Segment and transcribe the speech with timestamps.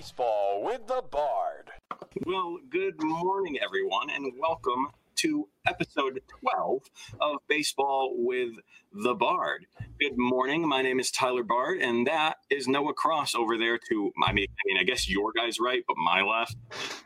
[0.00, 1.72] Baseball with the Bard.
[2.24, 6.80] Well, good morning, everyone, and welcome to episode 12
[7.20, 8.52] of Baseball with
[8.94, 9.66] the Bard.
[10.00, 10.66] Good morning.
[10.66, 14.46] My name is Tyler Bard, and that is Noah Cross over there to, I mean,
[14.48, 16.56] I, mean, I guess your guy's right, but my left.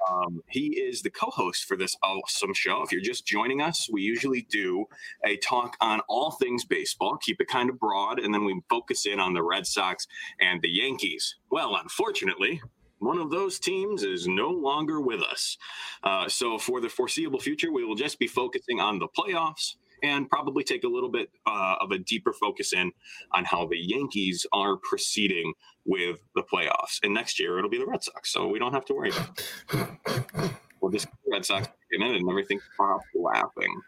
[0.08, 2.82] Um, he is the co host for this awesome show.
[2.84, 4.84] If you're just joining us, we usually do
[5.26, 9.04] a talk on all things baseball, keep it kind of broad, and then we focus
[9.04, 10.06] in on the Red Sox
[10.40, 11.34] and the Yankees.
[11.50, 12.62] Well, unfortunately,
[13.04, 15.56] one of those teams is no longer with us.
[16.02, 20.28] Uh, so for the foreseeable future, we will just be focusing on the playoffs and
[20.28, 22.92] probably take a little bit uh, of a deeper focus in
[23.32, 25.52] on how the Yankees are proceeding
[25.86, 27.00] with the playoffs.
[27.02, 29.40] And next year it'll be the Red Sox, so we don't have to worry about
[29.72, 30.50] it.
[30.80, 33.80] we'll just Red Sox in it and everything stops laughing.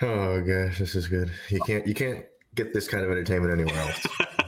[0.00, 1.30] Oh gosh, this is good.
[1.48, 2.24] You can't you can't
[2.54, 4.06] get this kind of entertainment anywhere else.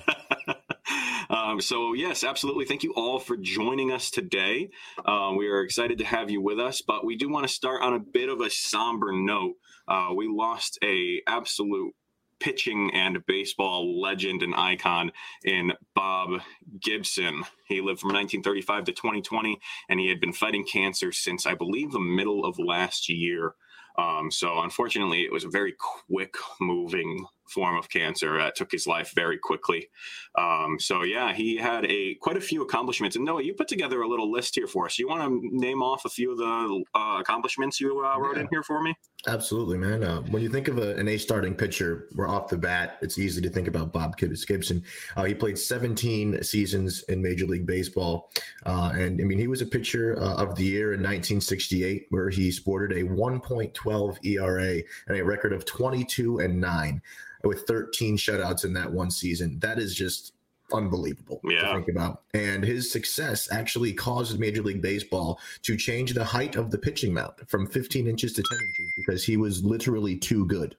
[1.54, 2.64] Um, so, yes, absolutely.
[2.64, 4.70] Thank you all for joining us today.
[5.04, 7.80] Uh, we are excited to have you with us, but we do want to start
[7.80, 9.54] on a bit of a somber note.
[9.86, 11.94] Uh, we lost a absolute
[12.40, 15.12] pitching and baseball legend and icon
[15.44, 16.40] in Bob
[16.80, 17.44] Gibson.
[17.68, 21.92] He lived from 1935 to 2020, and he had been fighting cancer since, I believe,
[21.92, 23.54] the middle of last year.
[23.96, 28.86] Um, so, unfortunately, it was a very quick moving form of cancer that took his
[28.86, 29.88] life very quickly.
[30.36, 33.16] Um, so yeah, he had a quite a few accomplishments.
[33.16, 34.98] And Noah, you put together a little list here for us.
[34.98, 38.42] You want to name off a few of the uh, accomplishments you uh, wrote yeah.
[38.42, 38.94] in here for me?
[39.26, 40.04] Absolutely, man.
[40.04, 42.98] Uh, when you think of a, an A starting pitcher, we're off the bat.
[43.00, 44.82] It's easy to think about Bob Gibson.
[45.16, 48.30] Uh, he played 17 seasons in Major League Baseball,
[48.66, 52.28] uh, and I mean he was a pitcher uh, of the year in 1968, where
[52.28, 57.00] he sported a 1.12 ERA and a record of 22 and nine
[57.44, 59.58] with 13 shutouts in that one season.
[59.60, 60.32] That is just
[60.72, 61.60] unbelievable yeah.
[61.60, 62.22] to think about.
[62.32, 67.12] And his success actually caused Major League Baseball to change the height of the pitching
[67.12, 70.76] mound from 15 inches to 10 inches because he was literally too good.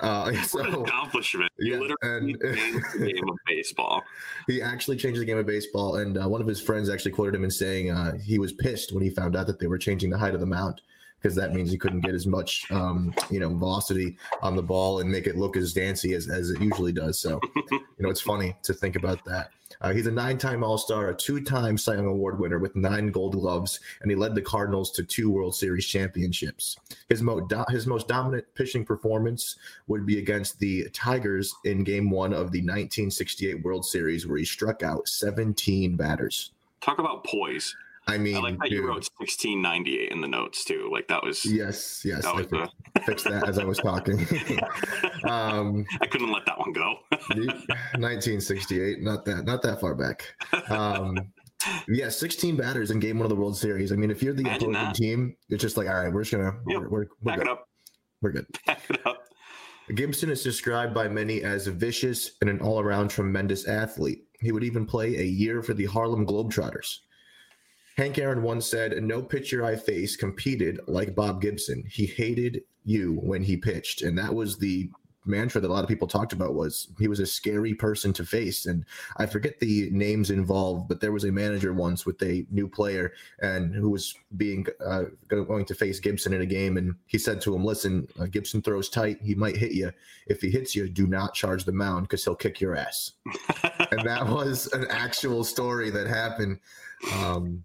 [0.00, 1.50] Uh, so, what an accomplishment!
[1.58, 4.02] You yeah, literally and, changed the game of baseball.
[4.46, 7.34] He actually changed the game of baseball, and uh, one of his friends actually quoted
[7.34, 10.10] him in saying uh, he was pissed when he found out that they were changing
[10.10, 10.82] the height of the mound
[11.20, 15.00] because that means he couldn't get as much, um, you know, velocity on the ball
[15.00, 17.18] and make it look as dancy as, as it usually does.
[17.18, 17.40] So,
[17.72, 19.50] you know, it's funny to think about that.
[19.80, 23.80] Uh, he's a nine-time All-Star, a two-time Cy Young Award winner with nine Gold Gloves,
[24.00, 26.76] and he led the Cardinals to two World Series championships.
[27.08, 29.56] His, mo- do- his most dominant pitching performance
[29.86, 34.44] would be against the Tigers in Game One of the 1968 World Series, where he
[34.44, 36.52] struck out 17 batters.
[36.80, 37.74] Talk about poise.
[38.08, 40.88] I mean, I like how dude, you wrote 1698 in the notes too.
[40.92, 42.22] Like that was yes, yes.
[42.22, 43.00] That was I the...
[43.04, 44.20] fixed that as I was talking.
[45.28, 46.94] um, I couldn't let that one go.
[47.10, 50.34] 1968, not that, not that far back.
[50.70, 51.32] Um,
[51.88, 53.92] yeah, 16 batters in Game One of the World Series.
[53.92, 54.94] I mean, if you're the Imagine opposing that.
[54.94, 56.80] team, it's just like, all right, we're just gonna, yep.
[56.82, 57.46] we're, we're, we're Back good.
[57.46, 57.68] it up.
[58.22, 58.46] We're good.
[58.66, 59.22] Back it up.
[59.94, 64.24] Gibson is described by many as a vicious and an all-around tremendous athlete.
[64.40, 66.98] He would even play a year for the Harlem Globetrotters.
[67.96, 71.84] Hank Aaron once said, No pitcher I face competed like Bob Gibson.
[71.88, 74.02] He hated you when he pitched.
[74.02, 74.90] And that was the
[75.24, 78.24] mantra that a lot of people talked about was he was a scary person to
[78.24, 78.66] face.
[78.66, 78.84] And
[79.16, 83.12] i forget the names involved but there was a manager once with a new player
[83.40, 86.76] and who was being uh, going to face gibson in a game.
[86.76, 89.18] And he said to him listen uh, gibson throws tight.
[89.20, 89.90] He might hit you.
[90.26, 93.12] If he hits you do not charge the mound because he'll kick your ass.
[93.92, 96.58] And that was an actual story that happened.
[97.14, 97.64] Um,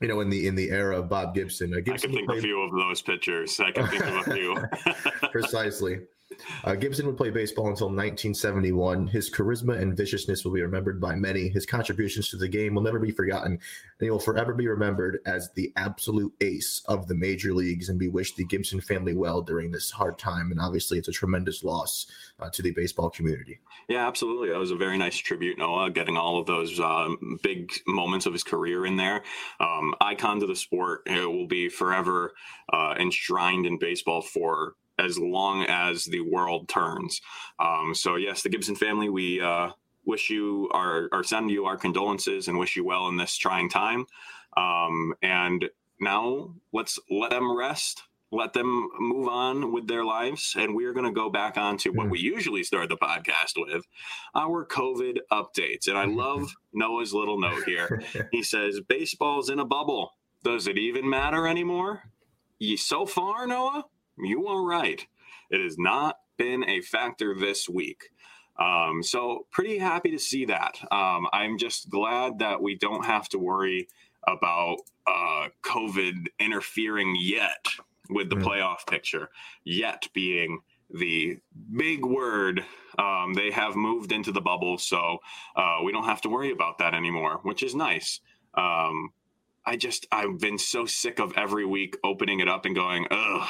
[0.00, 1.72] you know, in the in the era of Bob Gibson.
[1.72, 2.38] Uh, Gibson I can think played...
[2.38, 3.58] a few of those pitchers.
[3.60, 4.56] I can think of a few.
[5.30, 6.00] Precisely.
[6.64, 9.06] Uh, Gibson would play baseball until 1971.
[9.06, 11.48] His charisma and viciousness will be remembered by many.
[11.48, 13.60] His contributions to the game will never be forgotten, and
[14.00, 17.88] he will forever be remembered as the absolute ace of the major leagues.
[17.88, 20.50] And we wish the Gibson family well during this hard time.
[20.50, 22.06] And obviously, it's a tremendous loss
[22.40, 23.60] uh, to the baseball community.
[23.88, 24.50] Yeah, absolutely.
[24.50, 28.32] That was a very nice tribute, Noah, getting all of those um, big moments of
[28.32, 29.22] his career in there.
[29.60, 31.02] Um, icon to the sport.
[31.06, 32.34] It will be forever
[32.72, 37.20] uh, enshrined in baseball for as long as the world turns.
[37.58, 39.70] Um, so yes, the Gibson family, we uh,
[40.04, 43.68] wish you our or send you our condolences and wish you well in this trying
[43.68, 44.06] time.
[44.56, 45.68] Um, and
[46.00, 48.02] now let's let them rest.
[48.30, 50.54] Let them move on with their lives.
[50.58, 53.54] And we are going to go back on to what we usually start the podcast
[53.56, 53.86] with
[54.34, 55.88] our COVID updates.
[55.88, 58.02] And I love Noah's little note here.
[58.30, 60.12] He says, Baseball's in a bubble.
[60.44, 62.02] Does it even matter anymore?
[62.76, 63.84] So far, Noah,
[64.24, 65.06] you are right.
[65.50, 68.10] It has not been a factor this week.
[68.58, 70.78] Um, so pretty happy to see that.
[70.92, 73.88] Um, I'm just glad that we don't have to worry
[74.26, 77.64] about uh, COVID interfering yet
[78.10, 78.44] with the Mm.
[78.44, 79.30] playoff picture.
[79.64, 80.60] Yet being
[80.90, 81.38] the
[81.76, 82.64] big word.
[82.98, 85.18] Um, they have moved into the bubble, so
[85.54, 88.20] uh, we don't have to worry about that anymore, which is nice.
[88.54, 89.12] Um,
[89.66, 93.48] I just I've been so sick of every week opening it up and going, ugh.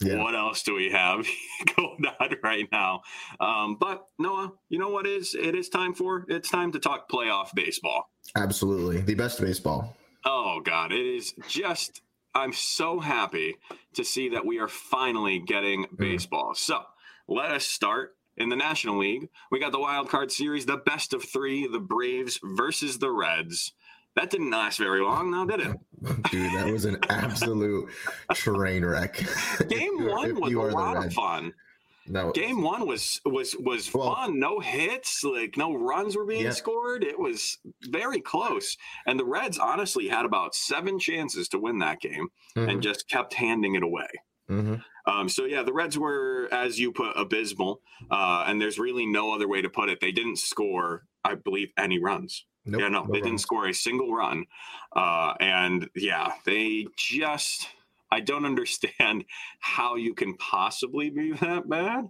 [0.00, 0.22] Yeah.
[0.22, 1.26] What else do we have
[1.76, 3.02] going on right now?
[3.40, 6.26] Um, but Noah, you know what is it is time for?
[6.28, 8.10] It's time to talk playoff baseball.
[8.34, 9.00] Absolutely.
[9.00, 9.96] The best baseball.
[10.24, 12.02] Oh God, it is just.
[12.34, 13.56] I'm so happy
[13.94, 16.54] to see that we are finally getting baseball.
[16.54, 16.82] So
[17.26, 19.30] let us start in the National League.
[19.50, 23.72] We got the wild card series, the best of three, the Braves versus the Reds.
[24.16, 25.76] That didn't last very long, now did it?
[26.30, 27.88] Dude, that was an absolute
[28.32, 29.22] train wreck.
[29.68, 31.52] Game one was a lot of fun.
[32.08, 34.38] No, Game one was was was Well- fun.
[34.38, 36.50] No hits, like no runs were being Yeah.
[36.52, 37.02] scored.
[37.04, 37.58] It was
[37.88, 38.76] very close,
[39.06, 43.08] and the Reds honestly had about seven chances to win that game, Mhm, and just
[43.08, 44.06] kept handing it away.
[44.48, 44.82] mhm.
[45.06, 47.80] Um, so yeah, the Reds were, as you put, abysmal,
[48.10, 49.98] uh, and there's really no other way to put it.
[50.00, 52.44] They didn't score, I believe, any runs.
[52.66, 54.44] Nope, yeah, no, they didn't score a single run.
[54.94, 57.68] Uh, and yeah, they just,
[58.10, 59.24] I don't understand
[59.60, 62.08] how you can possibly be that bad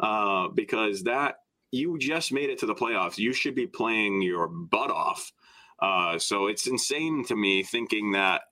[0.00, 1.40] uh, because that,
[1.72, 3.18] you just made it to the playoffs.
[3.18, 5.32] You should be playing your butt off.
[5.80, 8.42] Uh, so it's insane to me thinking that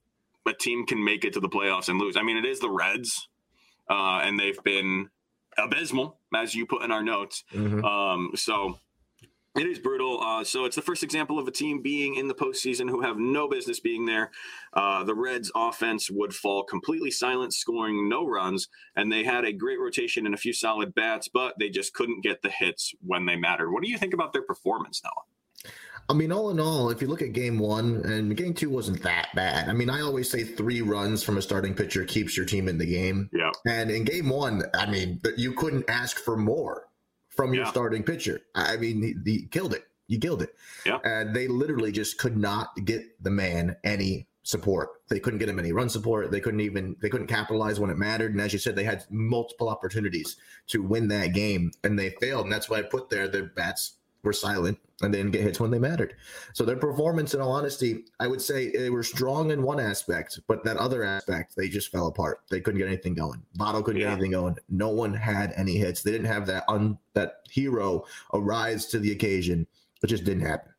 [0.47, 2.17] a team can make it to the playoffs and lose.
[2.17, 3.29] I mean, it is the Reds,
[3.89, 5.09] uh, and they've been
[5.57, 7.45] abysmal, as you put in our notes.
[7.53, 7.85] Mhm.
[7.85, 8.79] Um, so
[9.57, 10.21] it is brutal.
[10.21, 13.19] Uh, so it's the first example of a team being in the postseason who have
[13.19, 14.31] no business being there.
[14.73, 19.53] Uh, the Reds' offense would fall completely silent, scoring no runs, and they had a
[19.53, 23.27] great rotation and a few solid bats, but they just couldn't get the hits when
[23.27, 23.71] they mattered.
[23.71, 25.71] What do you think about their performance, Noah?
[26.09, 29.03] I mean, all in all, if you look at game one, and game two wasn't
[29.05, 29.71] that bad.
[29.71, 32.77] I mean, I always say three runs from a starting pitcher keeps your team in
[32.77, 33.31] the game.
[33.33, 36.89] Yeah, And in game one, I mean, you couldn't ask for more
[37.37, 37.71] from your Yeah.
[37.71, 38.41] starting pitcher.
[38.55, 39.85] I mean, he, he killed it.
[40.07, 40.55] You killed it.
[40.85, 40.99] Yeah.
[41.05, 44.91] And they literally just could not get the man any support.
[45.09, 46.31] They couldn't get him any run support.
[46.31, 48.33] They couldn't even they couldn't capitalize when it mattered.
[48.33, 50.37] And as you said, they had multiple opportunities
[50.69, 52.45] to win that game, and they failed.
[52.45, 55.61] And that's why I put there their bats were silent and they didn't get hits
[55.61, 56.15] when they mattered.
[56.53, 60.41] So their performance, in all honesty, I would say they were strong in one aspect,
[60.47, 62.41] but that other aspect, they just fell apart.
[62.51, 63.43] They couldn't get anything going.
[63.59, 64.09] Votto couldn't Yeah.
[64.09, 64.57] get anything going.
[64.69, 66.03] No one had any hits.
[66.03, 69.67] They didn't have that un that hero arise to the occasion.
[70.03, 70.73] It just didn't happen.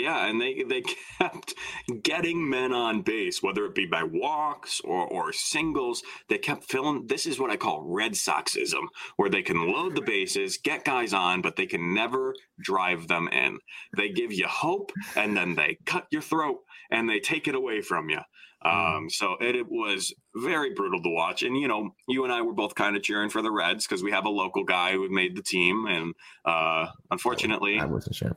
[0.00, 0.82] Yeah, and they they
[1.18, 1.54] kept
[2.02, 6.02] getting men on base, whether it be by walks or or singles.
[6.28, 7.06] They kept filling.
[7.06, 8.86] This is what I call Red Soxism,
[9.16, 13.28] where they can load the bases, get guys on, but they can never drive them
[13.28, 13.58] in.
[13.96, 16.60] They give you hope, and then they cut your throat
[16.90, 18.20] and they take it away from you.
[18.62, 21.42] Um, so it, it was very brutal to watch.
[21.42, 24.02] And you know, you and I were both kind of cheering for the Reds because
[24.02, 28.36] we have a local guy who made the team, and uh, unfortunately, I wasn't sure.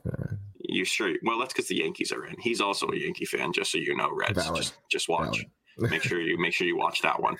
[0.74, 1.12] You sure?
[1.22, 2.36] Well, that's because the Yankees are in.
[2.40, 4.42] He's also a Yankee fan, just so you know, Reds.
[4.42, 4.62] Valid.
[4.62, 5.44] Just just watch.
[5.78, 7.36] Make sure you make sure you watch that one.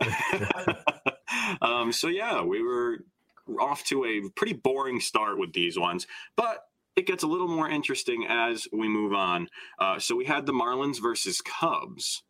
[1.60, 3.00] um, so yeah, we were
[3.60, 6.64] off to a pretty boring start with these ones, but
[6.96, 9.48] it gets a little more interesting as we move on.
[9.78, 12.22] Uh, so we had the Marlins versus Cubs.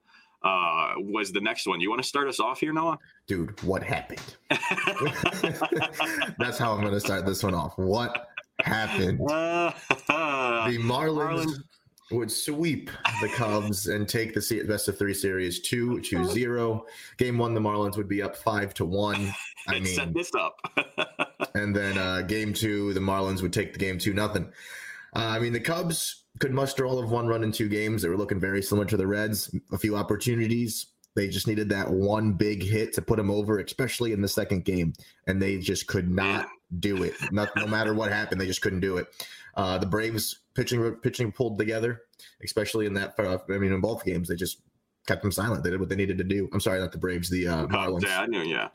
[0.43, 1.81] Uh, was the next one.
[1.81, 2.99] You want to start us off here, Noah?
[3.27, 4.21] Dude, what happened?
[6.39, 7.79] That's how I'm going to start this one off.
[7.79, 8.29] What
[8.65, 9.21] happened?
[10.09, 11.63] Uh, the Marlins, Marlins-
[12.11, 12.91] would sweep
[13.21, 16.87] the Cubs and take the best of three series two to zero.
[17.17, 19.33] Game one, the Marlins would be up five to one.
[19.69, 20.57] I it set this up.
[21.55, 24.45] and then uh, game two, the Marlins would take the game two nothing.
[25.17, 28.03] Uh, I mean, the Cubs could muster all of one run in two games.
[28.03, 29.55] They were looking very similar to the Reds.
[29.73, 30.87] A few opportunities.
[31.15, 34.65] They just needed that one big hit to put them over, especially in the second
[34.65, 34.95] game,
[35.27, 36.49] and they just could not
[36.81, 37.15] do it.
[37.31, 39.07] Not, no matter what happened, they just couldn't do it.
[39.57, 42.03] Uh, the Braves pitching pitching pulled together,
[42.43, 43.15] especially in that.
[43.19, 44.61] Uh, I mean, in both games, they just
[45.07, 45.63] kept them silent.
[45.63, 46.49] They did what they needed to do.
[46.53, 48.03] I'm sorry, not the Braves, the uh, Marlins.
[48.03, 48.43] yeah, I knew.
[48.43, 48.69] Yeah,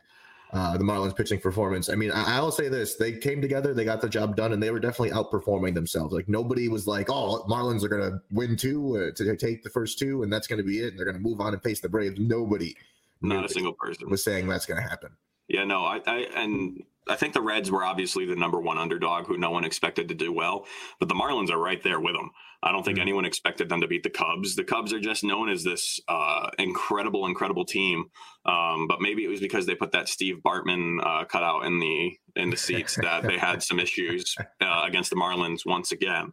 [0.52, 1.90] Uh, the Marlins pitching performance.
[1.90, 4.62] I mean, I, I'll say this: they came together, they got the job done, and
[4.62, 6.12] they were definitely outperforming themselves.
[6.12, 9.70] Like nobody was like, "Oh, Marlins are going to win two uh, to take the
[9.70, 11.62] first two, and that's going to be it, and they're going to move on and
[11.62, 12.76] face the Braves." Nobody
[13.22, 14.10] not a single person.
[14.10, 15.12] was saying that's going to happen.
[15.48, 19.26] Yeah, no, I, I and I think the Reds were obviously the number one underdog
[19.26, 20.66] who no one expected to do well,
[21.00, 22.32] but the Marlins are right there with them.
[22.62, 23.02] I don't think Mhm.
[23.04, 24.56] anyone expected them to beat the Cubs.
[24.56, 28.06] The Cubs are just known as this uh, incredible, incredible team.
[28.46, 32.18] Um, but maybe it was because they put that Steve Bartman uh, cutout in the
[32.36, 36.32] in the seats that they had some issues uh, against the Marlins once again.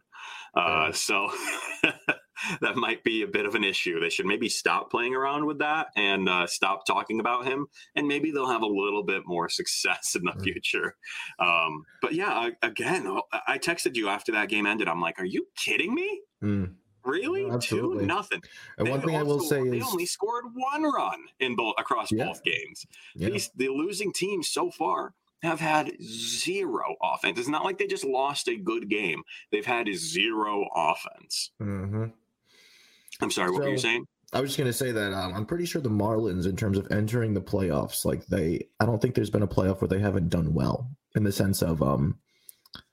[0.53, 1.29] Uh, so
[2.61, 3.99] that might be a bit of an issue.
[3.99, 8.07] They should maybe stop playing around with that and uh, stop talking about him, and
[8.07, 10.43] maybe they'll have a little bit more success in the Mhm.
[10.43, 10.95] future.
[11.39, 14.87] Um, but yeah, I, again, oh, I- texted you after that game ended.
[14.87, 16.21] I'm like, "Are you kidding me?
[16.43, 16.75] Mm.
[17.03, 17.45] Really?
[17.45, 18.41] No, Two nothing."
[18.77, 21.55] And They one thing I will say they is, they only scored one run in
[21.55, 22.25] both across Yeah.
[22.25, 22.85] both games.
[23.15, 25.13] yeah, These the losing teams so far
[25.43, 27.39] have had zero offense.
[27.39, 29.23] It's not like they just lost a good game.
[29.51, 31.51] They've had zero offense.
[31.61, 32.13] mhm.
[33.21, 34.05] I'm sorry, what were you saying?
[34.33, 36.87] I was just gonna say that um, I'm pretty sure the Marlins, in terms of
[36.91, 40.29] entering the playoffs, like they, I don't think there's been a playoff where they haven't
[40.29, 42.19] done well in the sense of, um,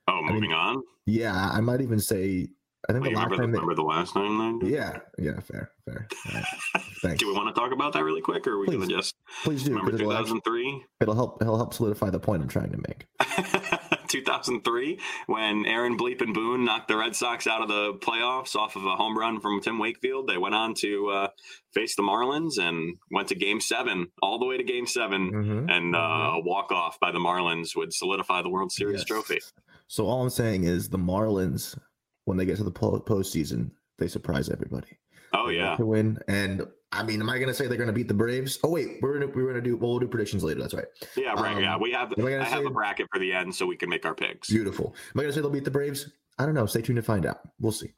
[0.07, 0.83] Oh, mean, moving on.
[1.07, 2.47] yeah, I might even say,
[2.88, 4.71] I think Oh, the last remember, time, they, remember the last time then?
[4.71, 6.07] yeah, yeah, fair, fair.
[6.33, 6.45] Right.
[7.02, 7.19] Thanks.
[7.21, 9.64] Do we want to talk about that really quick, or are we gonna just Please
[9.64, 10.85] do, remember because it'll, 2003?
[11.00, 11.40] it'll help.
[11.43, 13.07] It'll help solidify the point I'm trying to make.
[14.08, 18.76] 2003 when Aaron Bleep and Boone knocked the Red Sox out of the playoffs off
[18.76, 20.26] of a home run from Tim Wakefield.
[20.28, 21.28] They went on to uh,
[21.73, 25.70] face the Marlins and went to Game Seven, all the way to Game 7 Mhm.
[25.70, 25.99] and uh,
[26.34, 29.04] a walk off by the Marlins would solidify the World Series Yes.
[29.04, 29.40] trophy.
[29.87, 31.78] So all I'm saying is the Marlins,
[32.25, 34.99] when they get to the po- postseason, they surprise everybody.
[35.32, 36.18] Oh They yeah, to win.
[36.28, 38.59] And I mean, am I going to say they're going to beat the Braves?
[38.63, 40.61] Oh wait, we're gonna we're gonna do well, we'll do predictions later.
[40.61, 40.87] That's right.
[41.17, 41.61] yeah, right.
[41.61, 42.13] yeah, Um, we have.
[42.17, 44.49] am I I have a bracket for the end so we can make our picks.
[44.49, 44.95] Beautiful.
[45.15, 46.11] Am I going to say they'll beat the Braves?
[46.39, 46.67] I don't know.
[46.67, 47.41] Stay tuned to find out.
[47.61, 47.93] We'll see.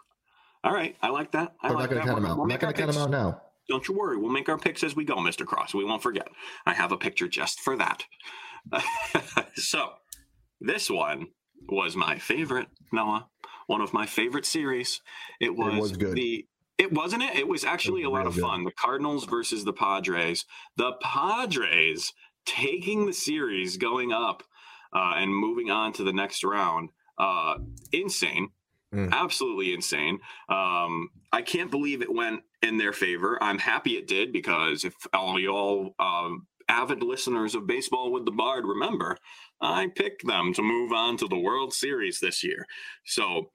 [0.64, 1.54] All right, I like that.
[1.62, 2.40] I I'm like not going to count them out.
[2.40, 3.42] I'm not going to count them out now.
[3.68, 4.16] Don't you worry.
[4.16, 5.44] We'll make our picks as we go, Mr.
[5.44, 5.74] Cross.
[5.74, 6.28] We won't forget.
[6.66, 8.04] I have a picture just for that.
[9.54, 9.90] so,
[10.60, 11.28] this one
[11.68, 13.28] was my favorite, Noah.
[13.66, 15.00] One of my favorite series.
[15.40, 16.16] It was, was good.
[16.16, 16.46] the.
[16.78, 17.36] It wasn't it.
[17.36, 18.64] It was actually a lot of fun.
[18.64, 20.44] The Cardinals versus the Padres.
[20.76, 22.12] The Padres
[22.44, 24.42] taking the series, going up,
[24.92, 26.90] uh, and moving on to the next round.
[27.18, 27.54] Uh,
[27.92, 28.50] insane.
[28.94, 29.12] Mm.
[29.12, 30.18] Absolutely insane.
[30.48, 33.42] Um, I can't believe it went in their favor.
[33.42, 38.30] I'm happy it did because if all y'all um, avid listeners of Baseball with the
[38.30, 39.18] Bard remember,
[39.60, 42.66] I picked them to move on to the World Series this year.
[43.04, 43.50] So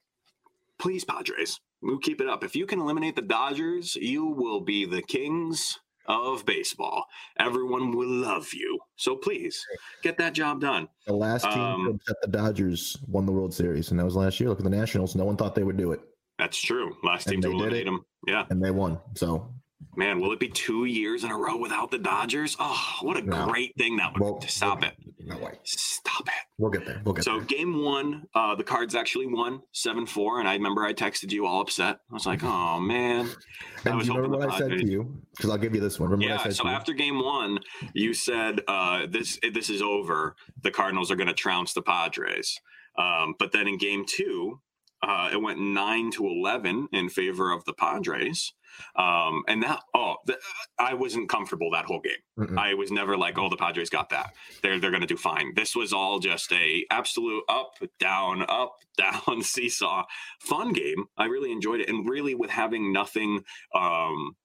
[0.80, 2.44] please, Padres, we'll keep it up.
[2.44, 7.06] If you can eliminate the Dodgers, you will be the kings of baseball.
[7.40, 8.80] Everyone will love you.
[8.96, 9.64] So please
[10.02, 10.88] get that job done.
[11.08, 14.40] The last team Um, upset the Dodgers won the World Series, and that was last
[14.40, 14.50] year.
[14.50, 15.16] Look at the Nationals.
[15.16, 16.02] No one thought they would do it,
[16.40, 16.96] That's true.
[17.04, 18.04] Last team to eliminate them.
[18.28, 18.46] Yeah.
[18.50, 19.00] and they won.
[19.16, 19.54] So
[19.96, 22.56] Man, will it be two years in a row without the Dodgers?
[22.60, 23.46] Oh, what a No.
[23.46, 24.94] great thing that would Well, Stop it.
[25.20, 25.60] no way.
[25.66, 26.34] Stop it.
[26.58, 27.02] We'll get there.
[27.04, 27.46] We'll get So there.
[27.46, 30.40] game one, uh, the cards actually won 7-4.
[30.40, 32.00] And I remember I texted you all upset.
[32.10, 33.30] I was like, oh man.
[33.86, 35.22] I And was do you remember what I said to you?
[35.36, 36.10] Because I'll give you this one.
[36.10, 37.60] Remember I Yeah, said so after game one,
[37.94, 40.36] you said uh, this this is over.
[40.62, 42.56] The Cardinals are going to trounce the Padres.
[42.98, 44.62] Um, but then in game two,
[45.02, 48.54] uh, it went nine to eleven in favor of the Padres.
[48.96, 50.38] Um, and that oh, the,
[50.80, 52.14] I wasn't comfortable that whole game.
[52.40, 52.58] Mm-mm.
[52.58, 54.34] I was never like, oh, the Padres got that.
[54.62, 55.54] They're they're going to do fine.
[55.56, 60.06] This was all just a absolute up down up down seesaw
[60.40, 61.06] fun game.
[61.18, 63.44] I really enjoyed it, and really with having nothing.
[63.76, 64.36] Um,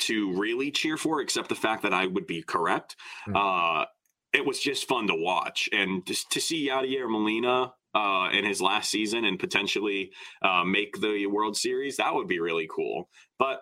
[0.00, 2.96] to really cheer for, except the fact that I would be correct.
[3.28, 3.82] Mm.
[3.82, 3.86] Uh,
[4.32, 8.60] it was just fun to watch, and just to see Yadier Molina uh, in his
[8.60, 10.10] last season and potentially
[10.42, 13.08] uh, make the World Series, that would be really cool.
[13.38, 13.60] But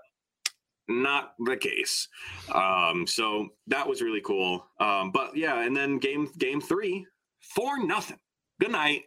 [0.89, 2.09] not the case.
[2.53, 4.67] Um, so that was really cool.
[4.81, 7.07] Um, but yeah, and then game game three,
[7.55, 8.19] four nothing.
[8.61, 9.03] Good night.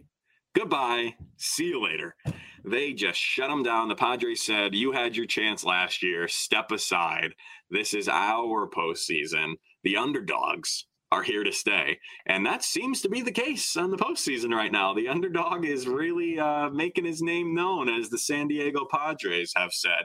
[0.55, 1.15] Goodbye.
[1.37, 2.15] See you later.
[2.63, 3.89] They just shut them down.
[3.89, 6.27] The Padres said, You had your chance last year.
[6.27, 7.33] Step aside.
[7.69, 9.55] This is our postseason.
[9.83, 11.97] The underdogs are here to stay.
[12.25, 14.93] And that seems to be the case on the postseason right now.
[14.93, 19.71] The underdog is really uh, making his name known, as the San Diego Padres have
[19.71, 20.03] said.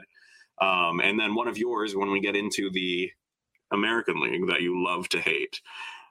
[0.61, 3.11] Um, and then one of yours, when we get into the
[3.71, 5.59] American League that you love to hate,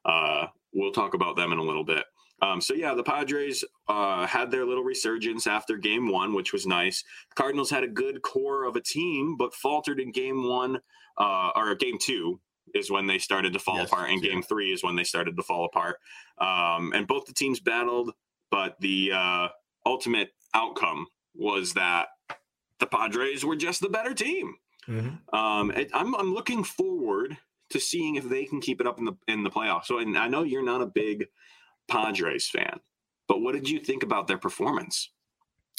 [0.05, 2.05] uh, we'll talk about them in a little bit.
[2.43, 6.67] Um, so yeah, the Padres uh, had their little resurgence after Game One, which was
[6.67, 7.05] nice.
[7.35, 10.79] Cardinals had a good core of a team, but faltered in Game One
[11.19, 12.41] uh, or Game Two
[12.75, 14.31] is when they started to fall Yes, apart, and yeah.
[14.33, 15.97] Game Three is when they started to fall apart.
[16.39, 18.13] Um, and both the teams battled,
[18.51, 19.49] but the uh,
[19.87, 22.09] ultimate outcome was that
[22.79, 24.57] the Padres were just the better team.
[24.89, 25.19] Mhm.
[25.35, 27.37] Um, it, I'm I'm looking forward
[27.71, 29.85] to seeing if they can keep it up in the in the playoffs.
[29.85, 31.27] So, and I know you're not a big
[31.89, 32.81] Padres fan.
[33.29, 35.11] But what did you think about their performance?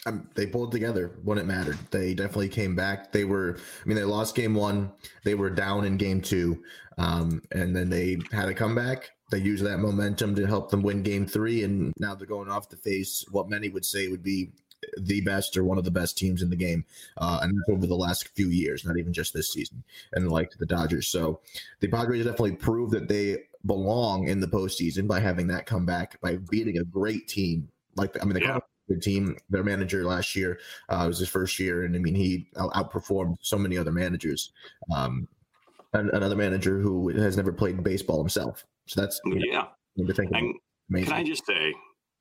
[0.08, 1.78] Um, they pulled together when it mattered.
[1.92, 3.12] They definitely came back.
[3.12, 4.92] They were, I mean, they lost game one.
[5.24, 6.64] They were down in game two,
[6.98, 9.12] um, and then they had a comeback.
[9.30, 12.68] They used that momentum to help them win game three, and now they're going off
[12.70, 14.52] to face what many would say would be
[15.00, 16.84] the best or one of the best teams in the game,
[17.18, 20.66] uh, and over the last few years, not even just this season, and like the
[20.66, 21.08] Dodgers.
[21.08, 21.42] So
[21.80, 26.38] the Padres definitely proved that they belong in the postseason by having that comeback, by
[26.50, 27.70] beating a great team.
[27.96, 28.60] Like I mean, the Yeah.
[28.92, 29.38] Good team.
[29.50, 33.58] Their manager last year uh, was his first year, and I mean he outperformed so
[33.58, 34.52] many other managers.
[34.94, 35.28] Um,
[35.94, 38.64] and another manager who has never played baseball himself.
[38.88, 39.68] So that's you know,
[39.98, 40.06] Yeah.
[40.06, 40.32] to think.
[40.34, 40.56] And
[41.06, 41.74] can I just say,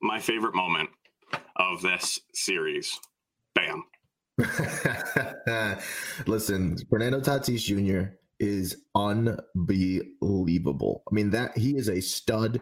[0.03, 0.91] my favorite moment
[1.57, 2.99] of this series,
[3.55, 3.85] bam.
[6.27, 8.12] Listen, Fernando Tatis Jr.
[8.39, 11.03] is unbelievable.
[11.11, 12.61] I mean, that he is a stud.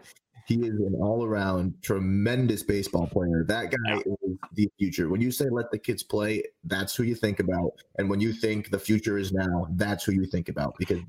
[0.49, 3.45] He is an all-around tremendous baseball player.
[3.47, 5.07] That guy is the future.
[5.07, 7.73] When you say let the kids play, that's who you think about.
[7.99, 11.01] And when you think the future is now, that's who you think about because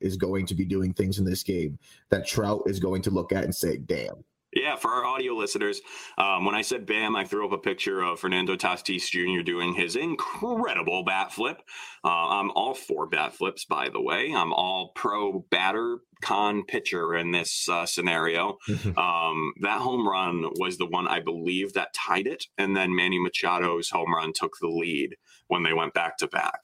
[0.00, 1.78] is going to be doing things in this game
[2.10, 5.82] that Trout is going to look at and say, "Damn." Yeah, for our audio listeners,
[6.16, 9.42] um, when I said bam, I threw up a picture of Fernando Tatis Jr.
[9.42, 11.58] doing his incredible bat flip.
[12.02, 14.32] Uh, I'm all for bat flips, by the way.
[14.34, 18.56] I'm all pro batter, con pitcher in this uh, scenario.
[18.96, 23.18] Um, that home run was the one I believe that tied it, and then Manny
[23.18, 25.16] Machado's home run took the lead
[25.48, 26.60] when they went back to back.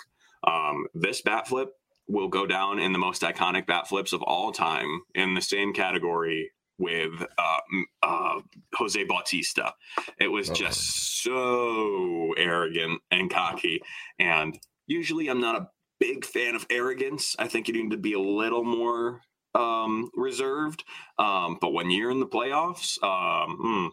[0.47, 1.69] Um, this bat flip
[2.09, 5.73] will go down in the most iconic bat flips of all time in the same
[5.73, 7.59] category with uh,
[8.03, 8.41] uh,
[8.75, 9.73] Jose Bautista.
[10.19, 10.55] It was Uh-oh.
[10.55, 13.81] just so arrogant and cocky.
[14.19, 15.69] And usually I'm not a
[16.01, 17.37] big fan of arrogance.
[17.39, 19.21] I think you need to be a little more
[19.55, 20.85] um, reserved.
[21.19, 23.87] Um, but when you're in the playoffs, um, hmm,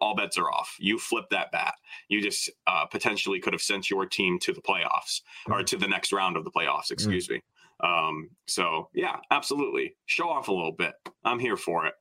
[0.00, 0.76] all bets are off.
[0.78, 1.74] You flip that bat.
[2.08, 5.88] You just uh, potentially could have sent your team to the playoffs or to the
[5.88, 7.42] next round of the playoffs, excuse me.
[7.80, 9.96] Um, so, yeah, absolutely.
[10.06, 10.92] Show off a little bit.
[11.24, 11.94] I'm here for it.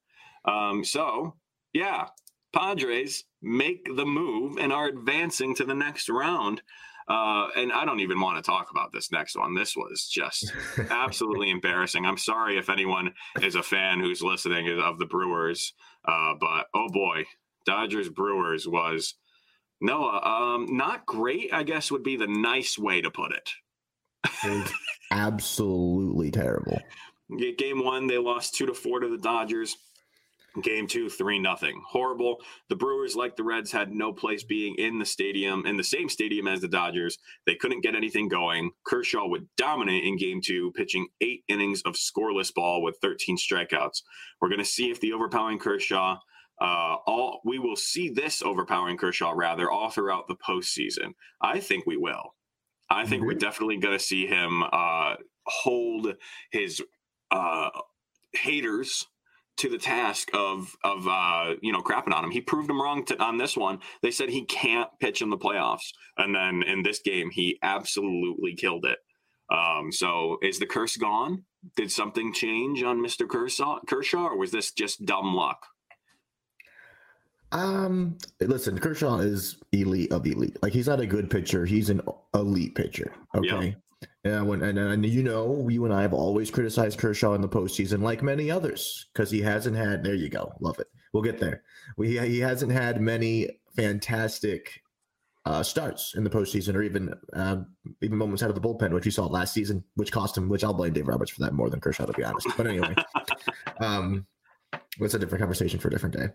[0.46, 1.36] Um, so,
[1.74, 2.08] yeah,
[2.54, 6.62] Padres make the move and are advancing to the next round.
[7.08, 9.56] Uh, and I don't even want to talk about this next one.
[9.56, 10.54] This was just
[10.92, 12.06] absolutely embarrassing.
[12.06, 15.74] I'm sorry if anyone is a fan who's listening of the Brewers,
[16.06, 17.24] uh, but oh boy,
[17.66, 19.16] Dodgers Brewers was
[19.82, 20.22] Noah.
[20.22, 24.70] Um, not great, I guess would be the nice way to put it.
[25.12, 26.80] Absolutely terrible.
[27.58, 29.76] Game one, they lost two to four to the Dodgers.
[30.64, 31.82] Game two, three nothing.
[31.88, 32.38] Horrible.
[32.70, 36.10] The Brewers, like the Reds, had no place being in the stadium, in the same
[36.10, 37.18] stadium as the Dodgers.
[37.46, 38.72] They couldn't get anything going.
[38.84, 44.02] Kershaw would dominate in game two, pitching eight innings of scoreless ball with 13 strikeouts.
[44.42, 46.18] We're going to see if the overpowering Kershaw,
[46.60, 51.14] uh, all we will see this overpowering Kershaw rather all throughout the postseason.
[51.42, 52.36] I think we will.
[52.90, 53.40] I think we're Mhm.
[53.40, 56.16] definitely going to see him uh, hold
[56.52, 56.82] his
[57.32, 57.70] uh,
[58.34, 59.08] haters
[59.60, 62.32] to the task of of uh, you know crapping on him.
[62.32, 63.80] He proved them wrong to, on this one.
[64.02, 68.56] They said he can't pitch in the playoffs, and then in this game, he absolutely
[68.56, 69.00] killed it.
[69.52, 71.44] Um, so is the curse gone?
[71.76, 75.66] Did something change on Mister Kershaw, Kershaw, or was this just dumb luck?
[77.52, 80.58] Um, listen, Kershaw is elite of elite.
[80.62, 82.02] Like he's not a good pitcher; he's an
[82.34, 83.12] elite pitcher.
[83.36, 83.76] Okay.
[84.24, 87.50] Yeah, when and, and you know, you and I have always criticized Kershaw in the
[87.50, 90.04] postseason, like many others, because he hasn't had.
[90.04, 90.88] There you go, love it.
[91.14, 91.64] We'll get there.
[91.98, 94.82] We he hasn't had many fantastic
[95.46, 97.68] uh, starts in the postseason, or even um,
[98.02, 100.50] even moments out of the bullpen, which we saw last season, which cost him.
[100.50, 102.48] Which I'll blame Dave Roberts for that more than Kershaw, to be honest.
[102.56, 102.94] But anyway,
[103.80, 104.28] um,
[105.00, 106.28] it's a different conversation for a different day.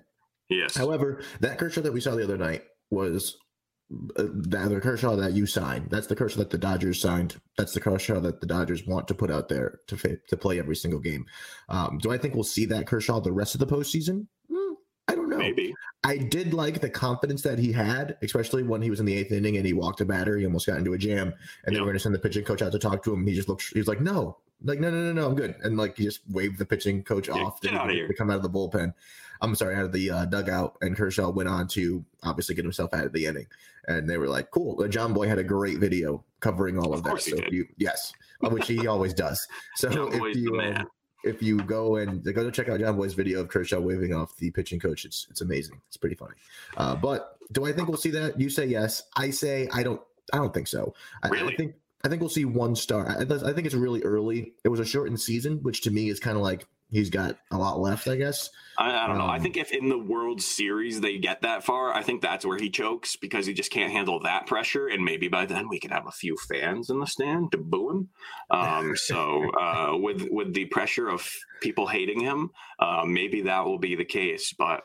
[0.48, 0.77] Yes.
[0.77, 3.43] However, that Kershaw that we saw the other night was uh,
[3.90, 5.88] the the Kershaw that you signed.
[5.90, 7.40] That's the Kershaw that the Dodgers signed.
[7.56, 10.58] That's the Kershaw that the Dodgers want to put out there to fa- to play
[10.58, 11.26] every single game.
[11.68, 14.26] Um, do I think we'll see that Kershaw the rest of the postseason?
[14.50, 14.72] Hmm,
[15.08, 15.38] I don't know.
[15.38, 15.74] Maybe.
[16.02, 19.32] I did like the confidence that he had, especially when he was in the eighth
[19.32, 20.36] inning and he walked a batter.
[20.36, 21.32] He almost got into a jam,
[21.64, 23.26] and they were going to send the pitching coach out to talk to him.
[23.26, 23.72] He just looked.
[23.72, 26.20] He was like, "No, like no, no, no, no, I'm good," and like he just
[26.28, 28.08] waved the pitching coach Yeah, off get didn't here.
[28.08, 28.92] to come out of the bullpen.
[29.40, 32.94] I'm sorry, out of the uh, dugout, and Kershaw went on to obviously get himself
[32.94, 33.46] out of the inning,
[33.88, 37.04] and they were like, "Cool." Uh, Jomboy had a great video covering all of, Of
[37.04, 37.22] that.
[37.22, 39.46] So if you, yes, uh, which he always does.
[39.76, 40.86] So John if Boy's you, um,
[41.24, 44.50] if you go and go to check out Jomboy's video of Kershaw waving off the
[44.50, 45.80] pitching coach, it's it's amazing.
[45.88, 46.34] It's pretty funny.
[46.76, 48.38] Uh, but do I think we'll see that?
[48.40, 49.02] You say yes.
[49.16, 50.00] I say I don't.
[50.32, 50.94] I don't think so.
[51.22, 51.56] I, I Really?
[51.56, 53.08] think I think we'll see one star.
[53.08, 54.52] I, I think it's really early.
[54.62, 57.59] It was a shortened season, which to me is kind of like he's got a
[57.59, 58.48] lot left, I guess.
[58.78, 59.26] I, I don't know.
[59.26, 62.46] I Um, think if in the World Series they get that far, I think that's
[62.46, 64.87] where he chokes because he just can't handle that pressure.
[64.88, 67.90] And maybe by then we can have a few fans in the stand to boo
[67.90, 68.09] him.
[68.50, 71.28] Um, so uh, with with the pressure of
[71.61, 74.54] people hating him, uh, maybe that will be the case.
[74.57, 74.83] But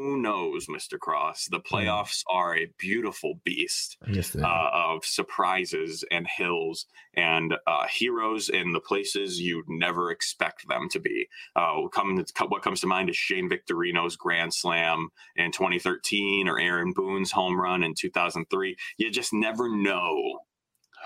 [0.00, 0.98] who knows, Mr.
[0.98, 1.48] Cross?
[1.50, 8.48] The playoffs are a beautiful beast Yes, uh, of surprises and hills and uh, heroes
[8.48, 11.28] in the places you'd never expect them to be.
[11.54, 16.94] Uh, come, what comes to mind is Shane Victorino's grand slam in 2013 or Aaron
[16.94, 18.76] Boone's home run in 2003.
[18.96, 20.40] You just never know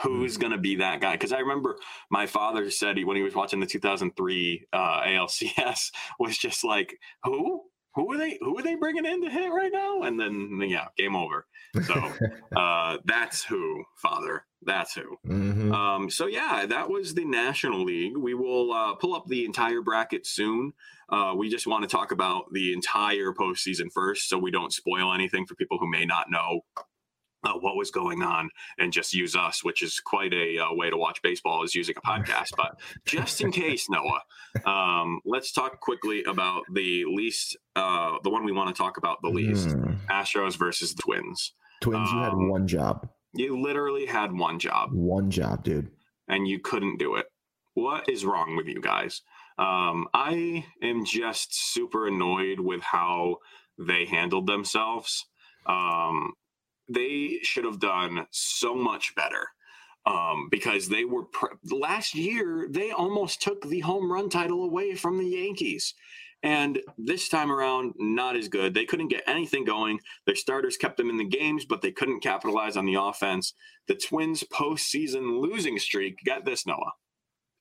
[0.03, 1.13] who's going to be that guy.
[1.13, 1.79] Because I remember
[2.11, 6.97] my father said he, when he was watching the 2003 uh, ALCS was just like,
[7.25, 7.63] who?
[7.95, 8.39] Who are they?
[8.41, 10.03] Who are they bringing in to hit right now?
[10.03, 11.47] And then, yeah, game over.
[11.85, 11.95] So
[12.57, 14.45] uh, that's who, Father.
[14.63, 15.19] That's who.
[15.27, 15.73] Mhm.
[15.73, 18.17] Um, so yeah, that was the National League.
[18.17, 20.73] We will uh, pull up the entire bracket soon.
[21.09, 25.13] Uh, we just want to talk about the entire postseason first, so we don't spoil
[25.13, 26.61] anything for people who may not know
[27.45, 30.91] uh, what was going on and just use us, which is quite a uh, way
[30.91, 32.51] to watch baseball is using a podcast.
[32.57, 34.23] But just in case, Noah,
[34.69, 39.19] um, let's talk quickly about the least, uh, the one we want to talk about
[39.23, 39.99] the least: Mm.
[40.07, 41.53] Astros versus the Twins.
[41.81, 43.09] Twins, you had Um, one job.
[43.35, 44.91] You literally had one job.
[44.93, 45.91] One job, dude.
[46.29, 47.27] and you couldn't do it.
[47.75, 49.21] What is wrong with you guys?
[49.59, 53.37] Um, I am just super annoyed with how
[53.79, 55.27] they handled themselves.
[55.67, 56.33] Um,
[56.89, 59.49] they should have done so much better
[60.07, 62.67] um, because they were pr- last year.
[62.71, 65.95] They almost took the home run title away from the Yankees.
[66.43, 68.75] And this time around, not as good.
[68.75, 70.01] They couldn't get anything going.
[70.27, 73.55] Their starters kept them in the games, but they couldn't capitalize on the offense.
[73.89, 76.93] The Twins' postseason losing streak, get this, Noah,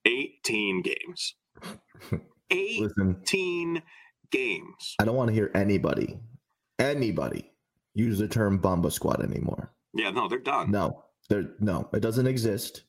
[0.06, 1.36] 18 games.
[2.52, 3.82] 18 Listen,
[4.30, 4.96] games.
[5.00, 6.20] I don't want to hear anybody,
[6.78, 7.53] anybody
[7.94, 9.72] use the term Bomba Squad anymore.
[9.94, 10.72] Yeah, no, they're done.
[10.72, 12.84] No, they're no, it doesn't exist.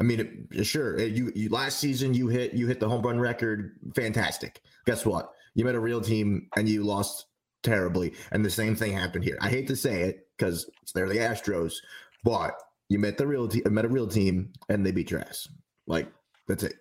[0.00, 3.02] I mean, it, sure, it- you, you last season you hit you hit the home
[3.02, 4.60] run record, fantastic.
[4.86, 5.32] Guess what?
[5.54, 7.26] You met a real team and you lost
[7.64, 9.36] terribly, and the same thing happened here.
[9.40, 11.74] I hate to say it because they're the Astros,
[12.22, 12.54] but
[12.88, 15.48] you met the real team, met a real team, and they beat your ass.
[15.88, 16.06] Like
[16.46, 16.74] that's it.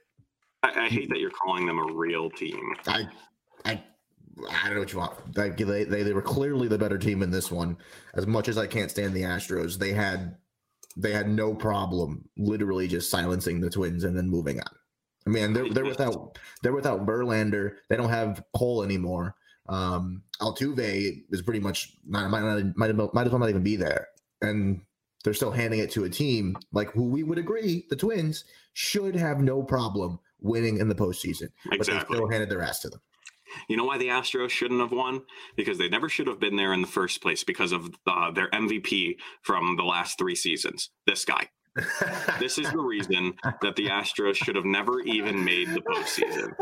[0.62, 2.74] I, I hate that you're calling them a real team.
[2.86, 3.08] I,
[3.66, 3.84] I,
[4.50, 5.38] I don't know what you want.
[5.38, 7.78] Like they, they, they were clearly the better team in this one.
[8.14, 10.38] As much as I can't stand the Astros, they had,
[10.96, 14.76] they had no problem literally just silencing the Twins and then moving on.
[15.28, 17.76] I mean, they're they're without they're without Verlander.
[17.90, 19.36] They don't have Cole anymore.
[19.68, 23.76] Um, Altuve is pretty much not might not might, might as well not even be
[23.76, 24.08] there,
[24.42, 24.80] and
[25.24, 29.16] they're still handing it to a team like who we would agree the Twins should
[29.16, 33.02] have no problem winning in the postseason, but they still handed their ass to them.
[33.68, 35.24] You know why the Astros shouldn't have won?
[35.56, 38.50] Because they never should have been there in the first place because of uh, their
[38.50, 40.90] MVP from the last three seasons.
[41.06, 41.50] This guy.
[42.40, 46.54] This is the reason that the Astros should have never even made the postseason.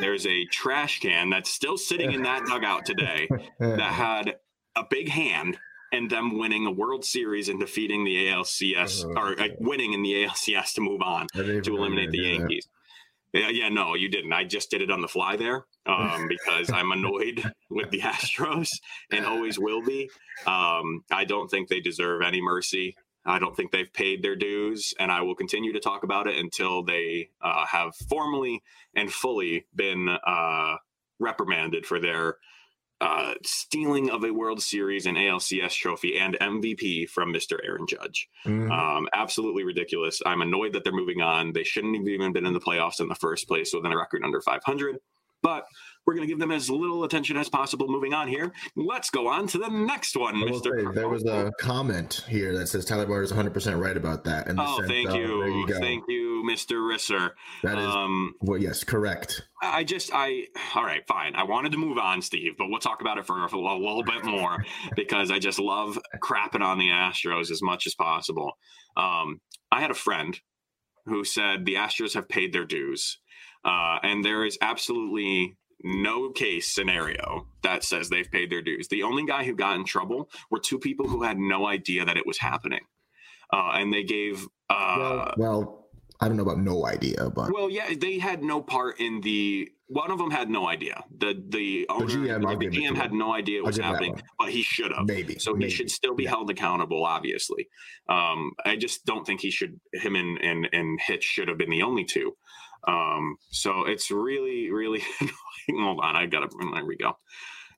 [0.00, 4.36] There's a trash can that's still sitting in that dugout today that had
[4.76, 5.58] a big hand
[5.92, 10.24] and them winning a World Series and defeating the ALCS or uh, winning in the
[10.26, 12.68] ALCS to move on to eliminate the Yankees.
[13.32, 14.32] Yeah, yeah, no, you didn't.
[14.32, 18.70] I just did it on the fly there um, because I'm annoyed with the Astros
[19.10, 20.10] and always will be.
[20.46, 22.96] Um, I don't think they deserve any mercy.
[23.26, 26.38] I don't think they've paid their dues, and I will continue to talk about it
[26.38, 28.62] until they uh, have formally
[28.94, 30.76] and fully been uh,
[31.18, 32.38] reprimanded for their
[33.00, 37.58] uh, stealing of a World Series and ALCS trophy and MVP from Mr.
[37.64, 38.28] Aaron Judge.
[38.44, 38.70] Mhm.
[38.70, 40.20] Um, absolutely ridiculous.
[40.26, 41.52] I'm annoyed that they're moving on.
[41.52, 44.24] They shouldn't have even been in the playoffs in the first place with a record
[44.24, 44.98] under 500.
[45.42, 45.66] But
[46.08, 48.50] we're going to give them as little attention as possible moving on here.
[48.76, 50.62] Let's go on to the next one, Mr.
[50.62, 54.46] say, there was a comment here that says Tyler Bard is 100% right about that.
[54.46, 55.40] the Oh, sense thank you.
[55.40, 55.66] There you.
[55.66, 56.76] Thank you, Mr.
[56.76, 57.32] Risser.
[57.62, 59.42] That is, Um, well, yes, correct.
[59.62, 61.34] I just, I, all right, fine.
[61.34, 64.02] I wanted to move on, Steve, but we'll talk about it for a, a little
[64.02, 64.64] bit more
[64.96, 68.52] because I just love crapping on the Astros as much as possible.
[68.96, 70.40] Um, I had a friend
[71.04, 73.18] who said the Astros have paid their dues,
[73.62, 78.88] uh, and there is absolutely no case scenario that says they've paid their dues.
[78.88, 82.16] The only guy who got in trouble were two people who had no idea that
[82.16, 82.80] it was happening,
[83.52, 84.46] uh, and they gave.
[84.70, 85.88] Uh, well, well,
[86.20, 89.70] I don't know about no idea, but well, yeah, they had no part in the.
[89.90, 91.02] One of them had no idea.
[91.16, 94.50] The the owner, GM, the it to GM had no idea what was happening, but
[94.50, 95.06] he should have.
[95.06, 95.38] maybe.
[95.38, 96.30] So he should still be Yeah.
[96.30, 97.06] held accountable.
[97.06, 97.68] Obviously,
[98.06, 99.80] um, I just don't think he should.
[99.94, 102.36] Him and and and Hinch should have been the only two.
[102.86, 105.84] Um, so it's really, really annoying.
[105.84, 106.48] Hold on, I gotta.
[106.74, 107.16] There we go.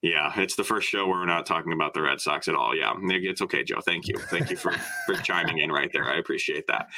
[0.02, 2.74] Yeah, it's the first show where we're not talking about the Red Sox at all.
[2.74, 3.80] Yeah, it's okay, Joe.
[3.84, 4.72] Thank you, thank you for
[5.04, 6.04] for chiming in right there.
[6.04, 6.88] I appreciate that.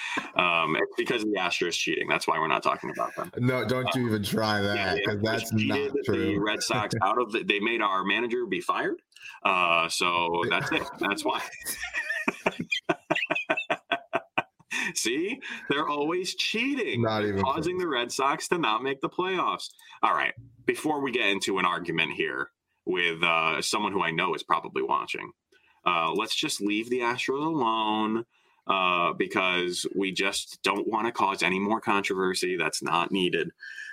[0.40, 2.06] Um, it's because the Astros cheating.
[2.08, 3.32] That's why we're not talking about them.
[3.38, 6.34] No, don't you even try that because yeah, that's not true.
[6.34, 9.02] The Red Sox out of the, they made our manager be fired.
[9.44, 10.84] Uh, so that's it.
[11.00, 11.40] That's why.
[14.94, 19.68] See, they're always cheating, not even causing the Red Sox to not make the playoffs.
[20.02, 20.34] All right,
[20.66, 22.50] before we get into an argument here,
[22.84, 25.32] with uh, someone who I know is probably watching.
[25.86, 28.24] Uh, let's just leave the Astros alone
[28.66, 32.56] uh, because we just don't want to cause any more controversy.
[32.56, 33.50] That's not needed.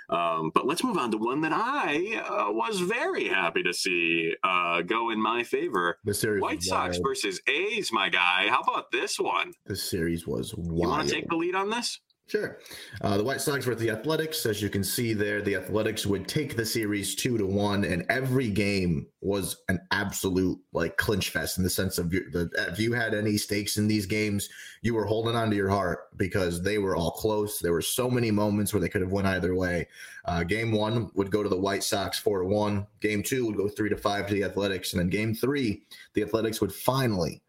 [0.08, 4.34] Um, but let's move on to one that I uh, was very happy to see
[4.42, 5.98] uh, go in my favor.
[6.04, 7.04] The series White Sox wild.
[7.04, 8.48] versus A's, my guy.
[8.48, 9.52] How about this one?
[9.66, 10.82] The series was wild.
[10.82, 12.00] You want to take the lead on this?
[12.30, 12.58] Sure.
[13.00, 14.46] Uh, the White Sox were the Athletics.
[14.46, 18.06] As you can see there, the Athletics would take the series two to one, and
[18.08, 22.92] every game was an absolute like clinch fest in the sense of the, if you
[22.92, 24.48] had any stakes in these games,
[24.80, 27.58] you were holding on to your heart because they were all close.
[27.58, 29.88] There were so many moments where they could have went either way.
[30.24, 32.86] Uh, game one would go to the White Sox four to one.
[33.00, 35.82] Game two would go three to five to the Athletics, and then game three,
[36.14, 37.42] the Athletics would finally,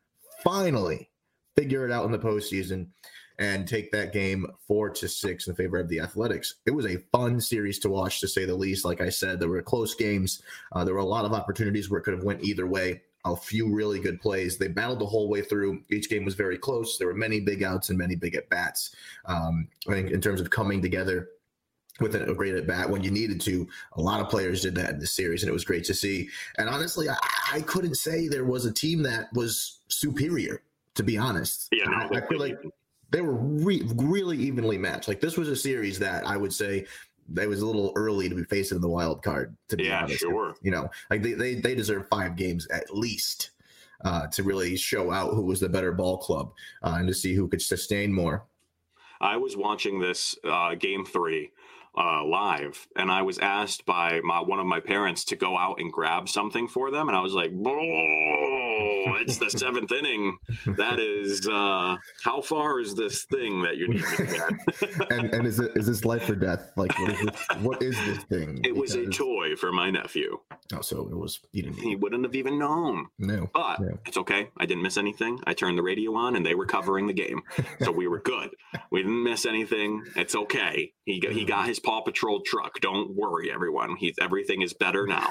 [0.43, 1.07] finally
[1.55, 2.87] figure it out in the postseason
[3.41, 6.55] and take that game four to six in favor of the Athletics.
[6.67, 8.85] It was a fun series to watch, to say the least.
[8.85, 10.43] Like I said, there were close games.
[10.71, 13.01] Uh, there were a lot of opportunities where it could have went either way.
[13.25, 14.59] A few really good plays.
[14.59, 15.81] They battled the whole way through.
[15.89, 16.99] Each game was very close.
[16.99, 18.95] There were many big outs and many big at bats.
[19.25, 21.29] Um, I think in terms of coming together
[21.99, 23.67] with a great at bat when you needed to.
[23.93, 26.29] A lot of players did that in this series, and it was great to see.
[26.57, 27.17] And honestly, I,
[27.53, 30.61] I couldn't say there was a team that was superior.
[30.95, 32.57] To be honest, yeah, no, I, I feel like
[33.11, 35.07] they were re- really evenly matched.
[35.07, 36.85] Like this was a series that I would say
[37.37, 39.55] it was a little early to be facing the wild card.
[39.69, 40.55] To be yeah, honest, sure.
[40.61, 43.51] You know, like they they they deserve five games at least
[44.03, 47.33] uh, to really show out who was the better ball club uh, and to see
[47.33, 48.45] who could sustain more.
[49.19, 51.51] I was watching this uh, game three
[51.95, 55.79] uh, live, and I was asked by my one of my parents to go out
[55.79, 57.51] and grab something for them, and I was like,
[58.81, 60.37] "Oh, it's the seventh inning.
[60.65, 65.47] That is uh, how far is this thing that you need to get?" and and
[65.47, 66.71] is it is this life or death?
[66.75, 68.57] Like what is this, what is this thing?
[68.57, 68.79] It because...
[68.79, 70.39] was a toy for my nephew.
[70.73, 71.39] Oh, so it was.
[71.51, 73.07] He, didn't he wouldn't have even known.
[73.19, 73.97] No, but no.
[74.05, 74.49] it's okay.
[74.57, 75.39] I didn't miss anything.
[75.45, 77.41] I turned the radio on, and they were covering the game,
[77.81, 78.51] so we were good.
[78.89, 80.03] We didn't miss anything.
[80.15, 80.93] It's okay.
[81.05, 82.79] He got, he got his Paw Patrol truck.
[82.79, 83.95] Don't worry, everyone.
[83.97, 85.29] He's everything is better now.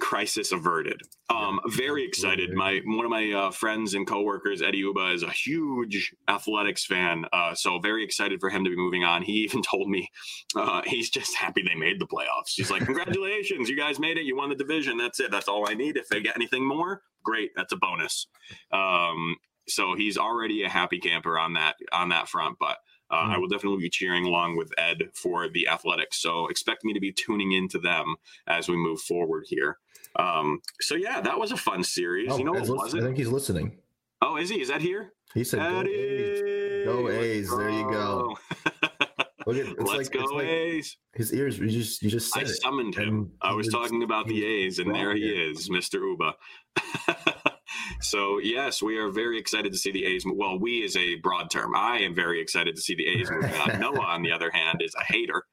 [0.00, 1.00] Crisis averted.
[1.30, 2.52] Um, very excited.
[2.52, 7.24] My one of my uh, friends and coworkers, Eddie Uba, is a huge athletics fan.
[7.32, 9.22] Uh, so very excited for him to be moving on.
[9.22, 10.10] He even told me
[10.54, 12.54] uh, he's just happy they made the playoffs.
[12.54, 14.24] He's like, "Congratulations, you guys made it.
[14.24, 14.98] You won the division.
[14.98, 15.30] That's it.
[15.30, 15.96] That's all I need.
[15.96, 17.50] If they get anything more, great.
[17.56, 18.26] That's a bonus."
[18.72, 19.36] Um,
[19.68, 22.56] so he's already a happy camper on that on that front.
[22.58, 22.78] But
[23.10, 23.32] uh, mm-hmm.
[23.32, 26.20] I will definitely be cheering along with Ed for the Athletics.
[26.20, 28.16] So expect me to be tuning into them
[28.46, 29.78] as we move forward here.
[30.16, 32.30] Um, so yeah, that was a fun series.
[32.30, 32.98] Oh, you know what was it?
[32.98, 33.78] I think he's listening.
[34.20, 34.60] Oh, is he?
[34.60, 35.12] Is that here?
[35.34, 37.50] He said, "Go A's." Go A's.
[37.50, 38.38] There you go.
[39.48, 40.96] Look at, Let's like, go like A's.
[41.14, 41.58] His ears.
[41.58, 42.36] You just you just.
[42.36, 43.32] I summoned him.
[43.40, 46.34] I was talking about the A's, and there he is, Mister Uba.
[48.00, 50.24] So yes, we are very excited to see the A's.
[50.26, 51.74] Well, we is a broad term.
[51.74, 53.80] I am very excited to see the A's moving on.
[53.80, 55.44] Noah, on the other hand, is a hater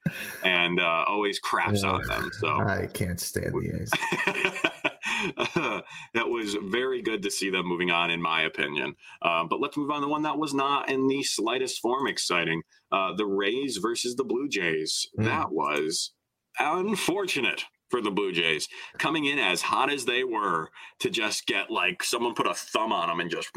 [0.44, 2.30] and uh, always craps on them.
[2.40, 4.92] So I can't stand the A's.
[6.14, 8.96] that was very good to see them moving on, in my opinion.
[9.22, 12.62] Uh, but let's move on to one that was not in the slightest form exciting.
[12.92, 15.08] Uh, the Rays versus the Blue Jays.
[15.20, 15.26] Mm.
[15.26, 16.14] That was
[16.60, 21.70] unfortunate for the Blue Jays, coming in as hot as they were to just get
[21.70, 23.50] like someone put a thumb on them and just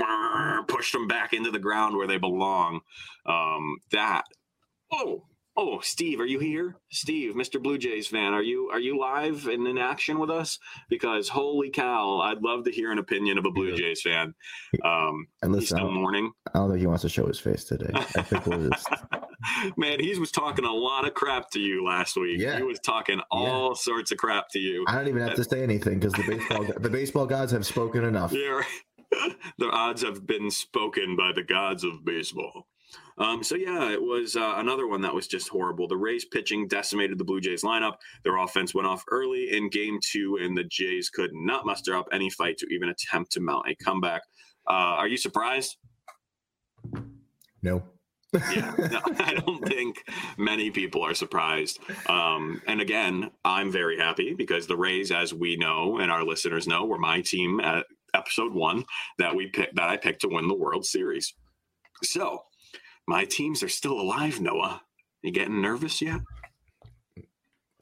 [0.68, 2.80] push them back into the ground where they belong.
[3.26, 4.24] Um, that
[4.92, 5.24] oh
[5.60, 6.76] Oh, Steve, are you here?
[6.88, 7.60] Steve, Mr.
[7.60, 10.56] Blue Jays fan, are you are you live and in action with us?
[10.88, 14.36] Because holy cow, I'd love to hear an opinion of a Blue Jays fan.
[14.84, 16.30] Um, and listen, still morning.
[16.54, 17.90] I don't think he wants to show his face today.
[17.92, 18.88] I think we'll just.
[19.76, 22.40] Man, he was talking a lot of crap to you last week.
[22.40, 22.56] Yeah.
[22.56, 23.74] He was talking all yeah.
[23.74, 24.84] sorts of crap to you.
[24.86, 28.04] I don't even have to say anything because the baseball the baseball gods have spoken
[28.04, 28.32] enough.
[28.38, 28.62] Yeah,
[29.58, 32.68] the odds have been spoken by the gods of baseball.
[33.18, 35.88] Um, so yeah, it was uh, another one that was just horrible.
[35.88, 37.96] The Rays pitching decimated the Blue Jays lineup.
[38.24, 42.08] Their offense went off early in Game Two, and the Jays could not muster up
[42.12, 44.22] any fight to even attempt to mount a comeback.
[44.68, 45.76] Uh, are you surprised?
[47.62, 47.82] No.
[48.52, 50.04] yeah, no, I don't think
[50.36, 51.80] many people are surprised.
[52.08, 56.68] Um, and again, I'm very happy because the Rays, as we know and our listeners
[56.68, 58.84] know, were my team at episode one
[59.18, 61.34] that we picked that I picked to win the World Series.
[62.02, 62.42] So
[63.08, 64.38] my teams are still alive.
[64.40, 64.82] Noah,
[65.22, 66.20] you getting nervous yet?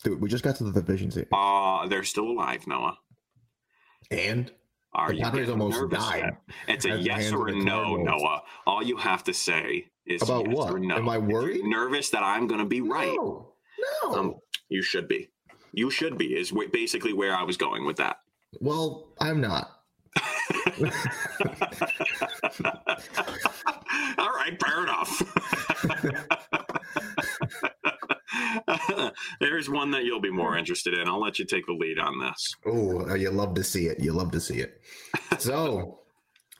[0.04, 1.28] Dude, we just got to the division series.
[1.32, 2.96] Uh, they're still alive, Noah.
[4.10, 4.52] And
[4.92, 6.42] Are The you Padres almost nervous died yet?
[6.68, 8.22] It's a yes or a no, Cardinals.
[8.22, 8.42] Noah.
[8.66, 10.72] All you have to say is About yes what?
[10.72, 10.94] or no.
[10.96, 11.64] Am I worried?
[11.64, 13.16] nervous that I'm going to be right?
[13.16, 13.52] No,
[14.04, 14.14] no.
[14.14, 14.34] Um,
[14.68, 15.28] you should be.
[15.72, 16.36] You should be.
[16.38, 18.18] Is basically where I was going with that.
[18.60, 19.72] well, I'm not.
[24.18, 25.22] All right, fair enough.
[29.40, 31.06] There's one that you'll be more interested in.
[31.08, 32.54] I'll let you take the lead on this.
[32.66, 34.00] Oh, you love to see it.
[34.00, 34.80] You love to see it.
[35.38, 36.00] So,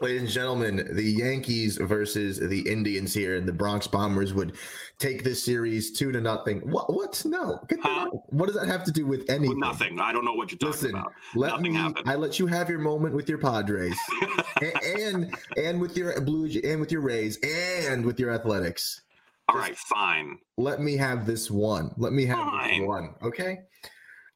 [0.03, 4.53] ladies and gentlemen, the Yankees versus the Indians here, and the Bronx Bombers would
[4.99, 6.61] take this series two to nothing.
[6.61, 6.93] What?
[6.93, 7.23] What?
[7.25, 7.61] No.
[7.81, 8.11] Huh?
[8.29, 9.59] What does that have to do with anything?
[9.59, 9.99] Nothing.
[9.99, 11.13] I don't know what you're talking Listen, about.
[11.35, 11.79] let Nothing me.
[11.79, 12.11] happened.
[12.11, 13.97] I let you have your moment with your Padres,
[14.61, 19.01] and, and and with your Blue and with your Rays, and with your Athletics.
[19.49, 20.39] All right, fine.
[20.57, 21.93] let me have this one.
[21.97, 22.81] Let me have Fine.
[22.81, 23.15] this one.
[23.23, 23.59] Okay.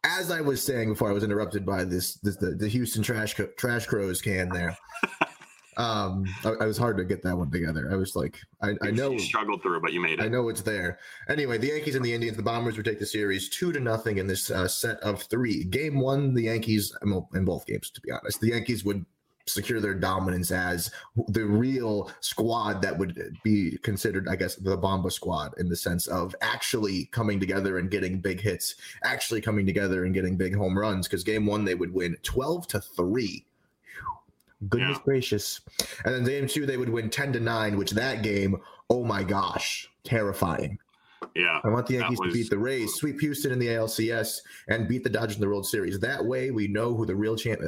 [0.04, 3.34] As I was saying before, I was interrupted by this, this the, the Houston trash
[3.34, 4.78] Co- trash crows can there.
[5.76, 7.90] um, I, I was hard to get that one together.
[7.92, 10.22] I was like, I, I know, you struggled through, but you made it.
[10.22, 11.00] I know it's there.
[11.28, 14.18] Anyway, the Yankees and the Indians, the Bombers would take the series two to nothing
[14.18, 15.64] in this uh, set of three.
[15.64, 19.04] Game one, the Yankees, in both games, to be honest, the Yankees would
[19.52, 20.90] secure their dominance as
[21.28, 26.06] the real squad that would be considered, I guess, the Bomba squad in the sense
[26.06, 30.78] of actually coming together and getting big hits, actually coming together and getting big home
[30.78, 31.06] runs.
[31.06, 33.44] Because game one, they would win 12 to 3.
[34.68, 35.04] Goodness Yeah.
[35.04, 35.60] gracious.
[36.04, 38.56] And then game two, they would win 10 to 9, which that game,
[38.90, 40.78] oh my gosh, terrifying.
[41.34, 41.60] Yeah.
[41.62, 45.04] I want the Yankees to beat the Rays, sweep Houston in the ALCS, and beat
[45.04, 45.98] the Dodgers in the World Series.
[46.00, 47.60] That way, we know who the real champ.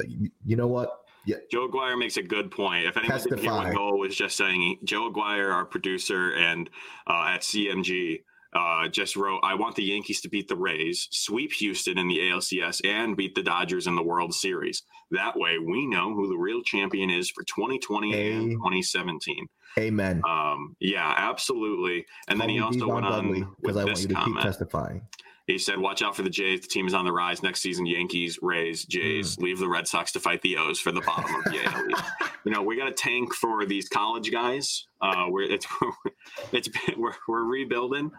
[0.45, 1.02] You know what?
[1.51, 2.85] Joe Aguirre makes a good point.
[2.85, 6.69] If anyone didn't hear what was just saying, Joe Aguirre, our producer and
[7.07, 11.53] uh, at CMG, uh, just wrote, I want the Yankees to beat the Rays, sweep
[11.53, 14.83] Houston in the ALCS, and beat the Dodgers in the World Series.
[15.11, 19.47] That way, we know who the real champion is for 2020 and 2017.
[19.79, 20.21] Amen.
[20.27, 22.05] Um, yeah, absolutely.
[22.27, 24.23] And then Call he also went on Dudley, with I want this you to keep
[24.23, 24.45] comment.
[24.45, 25.01] testifying.
[25.47, 26.61] He said, "Watch out for the Jays.
[26.61, 27.85] The team is on the rise next season.
[27.85, 29.35] Yankees, Rays, Jays.
[29.35, 29.43] Hmm.
[29.43, 32.03] Leave the Red Sox to fight the O's for the bottom of the AL East.
[32.45, 34.85] You know, we got a tank for these college guys.
[35.01, 35.65] Uh, we're it's
[36.51, 38.11] it's we're we're rebuilding.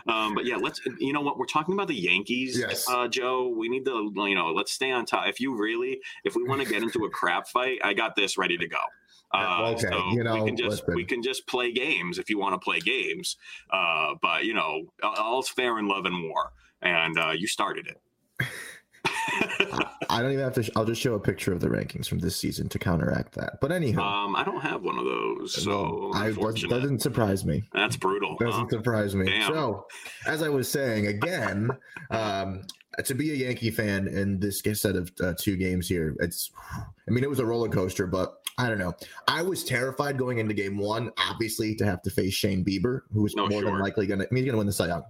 [0.07, 0.81] um, but yeah, let's.
[0.99, 1.37] You know what?
[1.37, 2.85] We're talking about the Yankees, Yes.
[2.89, 3.47] uh, Joe.
[3.57, 5.27] We need to, you know, let's stay on top.
[5.27, 8.37] If you really, if we want to get into a crap fight, I got this
[8.37, 8.77] ready to go.
[9.33, 10.95] Uh, Okay, so you know, we can just listen.
[10.95, 13.37] we can just play games if you want to play games.
[13.71, 17.99] Uh, but you know, all's fair in love and war, and uh, you started it.
[20.09, 20.63] I don't even have to.
[20.63, 23.59] Sh- I'll just show a picture of the rankings from this season to counteract that.
[23.61, 27.63] But anyhow, um, I don't have one of those, so I, that doesn't surprise me.
[27.73, 28.37] That's brutal.
[28.39, 29.25] Doesn't surprise me.
[29.25, 29.51] Damn.
[29.51, 29.87] So,
[30.27, 31.71] as I was saying again,
[32.11, 32.61] um,
[33.05, 36.51] to be a Yankee fan in this set of uh, two games here, it's.
[37.07, 38.93] I mean, it was a roller coaster, but I don't know.
[39.27, 43.23] I was terrified going into Game One, obviously, to have to face Shane Bieber, who
[43.23, 44.25] was No, more than likely going to.
[44.25, 45.03] I mean, he's going to win the Cy Young,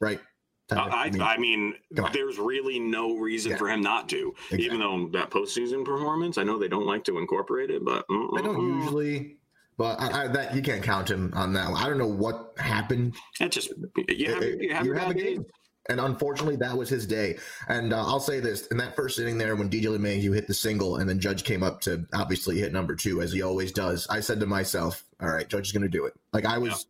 [0.00, 0.20] right?
[0.68, 0.90] Tyler?
[0.92, 1.74] I, mean, I mean,
[2.12, 3.56] there's really no reason Yeah.
[3.56, 4.34] for him not to.
[4.52, 8.38] Even though that postseason performance, I know they don't like to incorporate it, but mm,
[8.38, 8.82] I don't mm, mm.
[8.82, 9.36] usually,
[9.78, 11.70] but I, I, that you can't count him on that.
[11.70, 11.82] one.
[11.82, 13.14] I don't know what happened.
[13.40, 13.72] It just
[14.08, 15.42] you have, It- you have you have a game.
[15.42, 15.46] days.
[15.90, 17.38] And unfortunately, that was his day.
[17.68, 20.54] And uh, I'll say this: in that first inning there, when DJ LeMahieu hit the
[20.54, 24.06] single, and then Judge came up to obviously hit number two, as he always does,
[24.08, 26.86] I said to myself, "All right, Judge is going to do it." Like I was,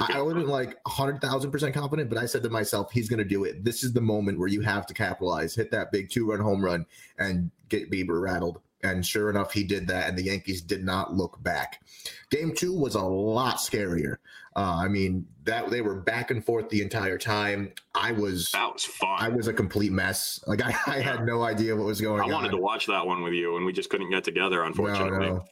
[0.00, 3.18] I, I wasn't like hundred thousand percent confident, but I said to myself, "He's going
[3.18, 6.10] to do it." This is the moment where you have to capitalize, hit that big
[6.10, 6.84] two-run home run,
[7.18, 8.60] and get Bieber rattled.
[8.82, 11.82] And sure enough, he did that, and the Yankees did not look back.
[12.30, 14.16] Game two was a lot scarier.
[14.54, 17.72] Uh, I mean, that they were back and forth the entire time.
[17.94, 19.16] I was That was fun.
[19.18, 20.42] I was a complete mess.
[20.46, 22.30] Like I, I had no idea what was going I on.
[22.30, 25.28] I wanted to watch that one with you, and we just couldn't get together, unfortunately.
[25.28, 25.44] No, no.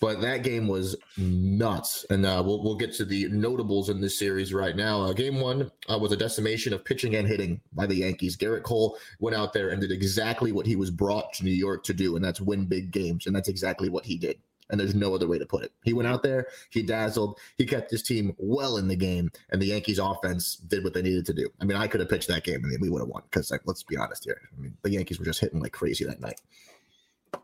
[0.00, 4.18] But that game was nuts, and uh, we'll we'll get to the notables in this
[4.18, 5.02] series right now.
[5.02, 8.36] Uh, game one uh, was a decimation of pitching and hitting by the Yankees.
[8.36, 11.84] Gerrit Cole went out there and did exactly what he was brought to New York
[11.84, 14.38] to do, and that's win big games, and that's exactly what he did.
[14.68, 15.72] And there's no other way to put it.
[15.84, 19.62] He went out there, he dazzled, he kept his team well in the game, and
[19.62, 21.48] the Yankees offense did what they needed to do.
[21.60, 23.60] I mean, I could have pitched that game and we would have won because, like,
[23.64, 24.40] let's be honest here.
[24.56, 26.40] I mean, the Yankees were just hitting like crazy that night.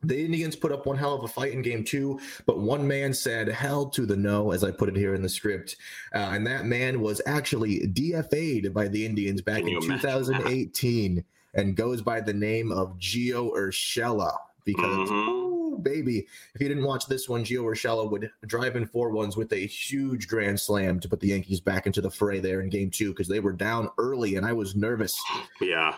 [0.02, 3.12] The Indians put up one hell of a fight in game two, but one man
[3.14, 5.76] said hell to the no, as I put it here in the script.
[6.14, 11.24] Uh, and that man was actually DFA'd by the Indians back in 2018
[11.54, 14.32] and goes by the name of Gio Urshela
[14.64, 15.28] because, Mhm.
[15.28, 19.36] ooh, baby, if you didn't watch this one, Gio Urshela would drive in four ones
[19.36, 22.68] with a huge grand slam to put the Yankees back into the fray there in
[22.68, 25.20] game two because they were down early and I was nervous.
[25.60, 25.96] Yeah.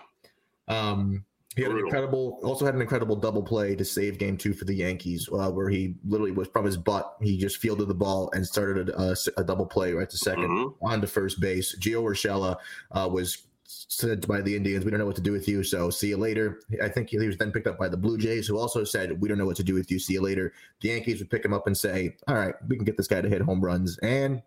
[0.67, 1.25] Um,
[1.57, 4.65] he had an incredible, also had an incredible double play to save game two for
[4.65, 7.17] the Yankees, uh, where he literally was from his butt.
[7.21, 10.47] He just fielded the ball and started a, a, a double play right to 2nd
[10.49, 10.75] Mhm.
[10.83, 11.77] on to first base.
[11.79, 12.57] Gio Urshela
[12.93, 15.91] uh, was said by the Indians, "We don't know what to do with you, so
[15.91, 18.59] see you later." I think he was then picked up by the Blue Jays, who
[18.59, 19.99] also said, "We don't know what to do with you.
[19.99, 22.85] See you later." The Yankees would pick him up and say, "All right, we can
[22.85, 24.43] get this guy to hit home runs," and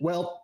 [0.00, 0.39] well,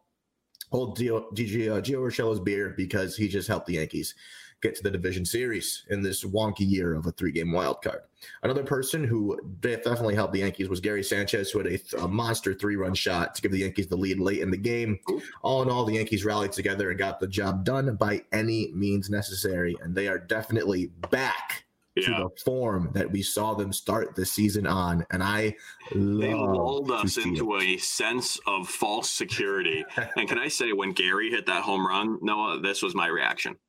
[0.70, 4.14] hold Gio, uh, Gio, Gio beer because he just helped the Yankees
[4.62, 8.00] get to the division series in this wonky year of a three-game wild card.
[8.42, 12.54] Another person who definitely helped the Yankees was Gary Sanchez, who had a, a monster
[12.54, 14.98] three-run shot to give the Yankees the lead late in the game.
[15.42, 19.10] All in all, the Yankees rallied together and got the job done by any means
[19.10, 21.65] necessary, and they are definitely back
[22.02, 25.04] to the form that we saw them start the season on.
[25.10, 25.56] And I
[25.94, 27.62] They lulled us into it.
[27.62, 29.84] a sense of false security.
[30.16, 33.56] and can I say, when Gary hit that home run, Noah, this was my reaction.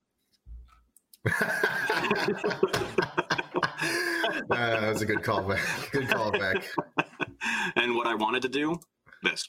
[4.49, 5.91] Uh, that was a good callback.
[5.91, 6.63] Good callback.
[7.75, 8.79] and what I wanted to do,
[9.23, 9.45] this.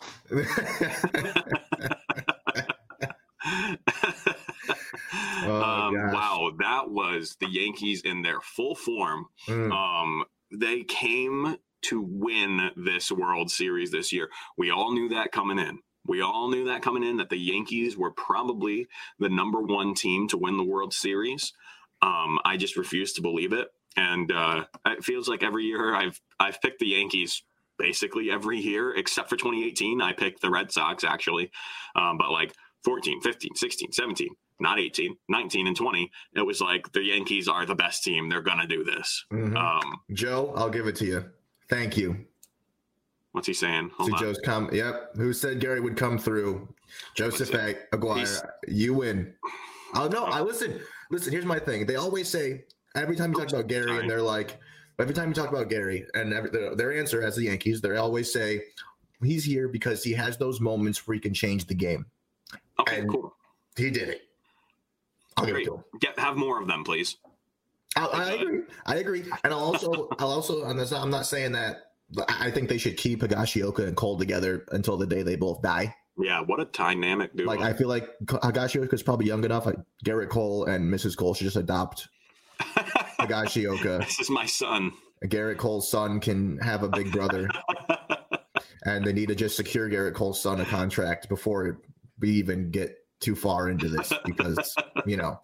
[5.49, 9.27] Oh, um, wow, that was the Yankees in their full form.
[9.47, 9.73] Mm.
[9.73, 14.29] Um, they came to win this World Series this year.
[14.57, 15.79] We all knew that coming in.
[16.07, 18.89] We all knew that coming in that the Yankees were probably
[19.19, 21.53] the number one team to win the World Series.
[22.01, 26.21] Um, I just refuse to believe it, and uh, it feels like every year I've
[26.41, 27.43] I've picked the Yankees
[27.79, 30.01] basically every year except for 2018.
[30.01, 31.51] I picked the Red Sox actually,
[31.95, 34.29] um, but like 14, 15, 16, 17,
[34.61, 36.11] not 18, 19, and 20.
[36.35, 38.29] It was like the Yankees are the best team.
[38.29, 39.25] They're gonna do this.
[39.33, 39.57] Mhm.
[39.57, 41.25] Um, Joe, I'll give it to you.
[41.69, 42.25] Thank you.
[43.33, 43.91] what's he saying?
[43.97, 44.19] Hold See on.
[44.21, 44.69] Joe's come.
[44.73, 45.17] Yep.
[45.17, 46.67] Who said Gary would come through?
[47.15, 47.51] Joseph
[47.93, 48.17] Aguirre.
[48.19, 49.35] He's- You win.
[49.95, 50.25] Oh no!
[50.25, 50.81] I listen.
[51.11, 51.33] Listen.
[51.33, 51.87] Here's my thing.
[51.87, 52.65] They always say
[52.97, 54.01] every time you talk about Gary, Sorry.
[54.01, 54.59] and they're like,
[54.99, 57.97] every time you talk about Gary, and every, their, their answer as the Yankees, they
[57.97, 58.63] always say
[59.23, 62.07] he's here because he has those moments where he can change the game.
[62.81, 63.37] Okay, and- cool.
[63.77, 64.23] He did it.
[65.39, 65.85] I'll give it to him.
[66.01, 67.17] Get have more of them, please.
[67.97, 68.61] I, I uh, agree.
[68.87, 69.25] I agree.
[69.45, 71.93] And I'll also, I'll also, I'm not, I'm not saying that.
[72.29, 75.63] I I think they should keep Higashioka and Cole together until the day they both
[75.63, 75.95] die.
[76.19, 77.47] Yeah, what a dynamic duo.
[77.47, 79.67] Like I feel like Higashioka is probably young enough.
[79.67, 81.17] Like Gerrit Cole and Mrs.
[81.17, 82.09] Cole should just adopt
[82.61, 84.01] Higashioka.
[84.01, 84.93] this is my son.
[85.25, 87.49] Gerrit Cole's son can have a big brother,
[88.85, 91.81] and they need to just secure Gerrit Cole's son a contract before
[92.21, 94.75] we even get too far into this because
[95.07, 95.41] you know.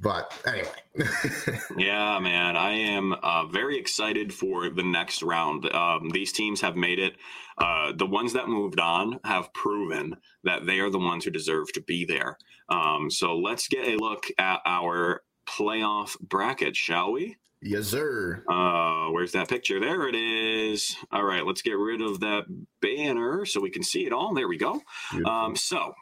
[0.00, 5.72] But anyway, Yeah, man, I am uh, very excited for the next round.
[5.72, 7.14] Um, these teams have made it.
[7.56, 11.72] Uh, the ones that moved on have proven that they are the ones who deserve
[11.74, 12.36] to be there.
[12.68, 17.36] Um, so let's get a look at our playoff bracket, shall we?
[17.62, 18.44] yes, sir.
[18.48, 19.80] Uh, where's that picture?
[19.80, 20.96] There it is.
[21.12, 22.44] All right, let's get rid of that
[22.82, 24.34] banner so we can see it all.
[24.34, 24.82] There we go.
[25.24, 25.94] Um, so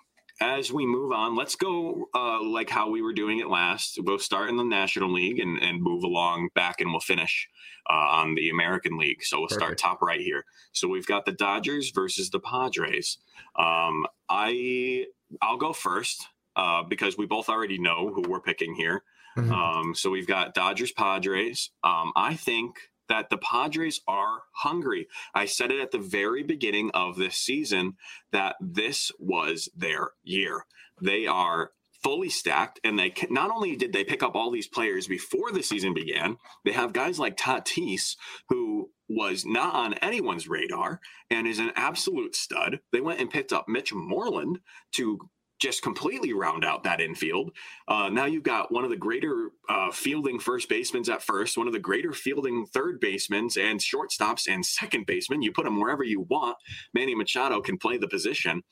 [0.42, 3.98] as we move on, let's go uh, like how we were doing it last.
[4.02, 7.48] We'll start in the National League and, and move along back, and we'll finish
[7.88, 9.22] uh, on the American League.
[9.22, 10.44] So we'll start top right here.
[10.72, 13.18] So we've got the Dodgers versus the Padres.
[13.56, 15.06] Um, I
[15.40, 16.26] I'll go first
[16.56, 19.04] uh, because we both already know who we're picking here.
[19.36, 19.50] Mhm.
[19.50, 21.70] Um, so we've got Dodgers Padres.
[21.84, 22.76] Um, I think
[23.12, 25.06] that the Padres are hungry.
[25.34, 27.98] I said it at the very beginning of this season
[28.30, 30.64] that this was their year.
[30.98, 35.06] They are fully stacked, and they not only did they pick up all these players
[35.06, 38.16] before the season began, they have guys like Tatis
[38.48, 40.98] who was not on anyone's radar
[41.28, 42.80] and is an absolute stud.
[42.92, 44.60] They went and picked up Mitch Moreland
[44.92, 45.18] to
[45.62, 47.52] just completely round out that infield.
[47.86, 51.68] Uh, now you've got one of the greater uh, fielding first basemen at first, one
[51.68, 55.40] of the greater fielding third basemen and shortstops and second baseman.
[55.40, 56.56] You put them wherever you want.
[56.94, 58.62] Manny Machado can play the position.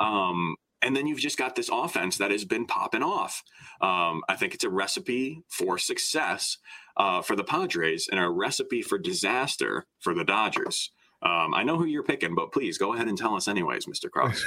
[0.00, 3.44] Um, and then you've just got this offense that has been popping off.
[3.80, 6.58] Um, I think it's a recipe for success
[6.96, 10.90] uh, for the Padres and a recipe for disaster for the Dodgers.
[11.22, 14.10] Um, I know who you're picking, but please go ahead and tell us, anyways, Mr.
[14.10, 14.42] Cross.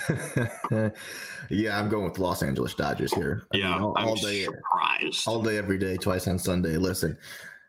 [1.49, 3.43] yeah, I'm going with Los Angeles Dodgers here.
[3.53, 5.27] I yeah, mean, all, all day, surprised.
[5.27, 6.77] all day, every day, twice on Sunday.
[6.77, 7.15] Listen,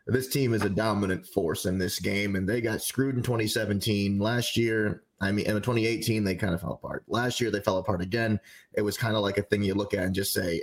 [0.07, 4.17] this team is a dominant force in this game, and they got screwed in 2017.
[4.17, 7.03] Last year, I mean, in 2018, they kind of fell apart.
[7.07, 8.39] Last year, they fell apart again.
[8.73, 10.61] It was kind of like a thing you look at and just say,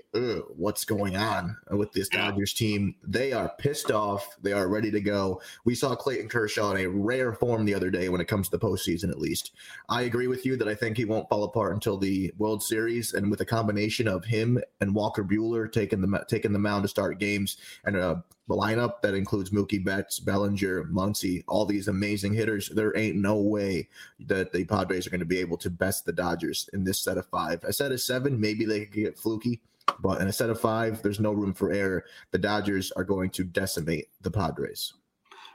[0.57, 2.95] what's going on with this Dodgers team?
[3.03, 4.37] They are pissed off.
[4.43, 5.41] They are ready to go.
[5.65, 8.57] We saw Clayton Kershaw in a rare form the other day when it comes to
[8.57, 9.53] the postseason, at least.
[9.89, 13.15] I agree with you that I think he won't fall apart until the World Series.
[13.15, 16.89] And with a combination of him and Walker Buehler taking the, taking the mound to
[16.89, 22.69] start games and a lineup that includes Mookie Betts, Bellinger, Muncy, all these amazing hitters,
[22.69, 23.89] there ain't no way
[24.21, 27.19] that the Padres are going to be able to best the Dodgers in this set
[27.19, 27.63] of five.
[27.65, 29.61] A set of seven, maybe they could get fluky,
[30.01, 32.05] but in a set of five, there's no room for error.
[32.31, 34.95] The Dodgers are going to decimate the Padres.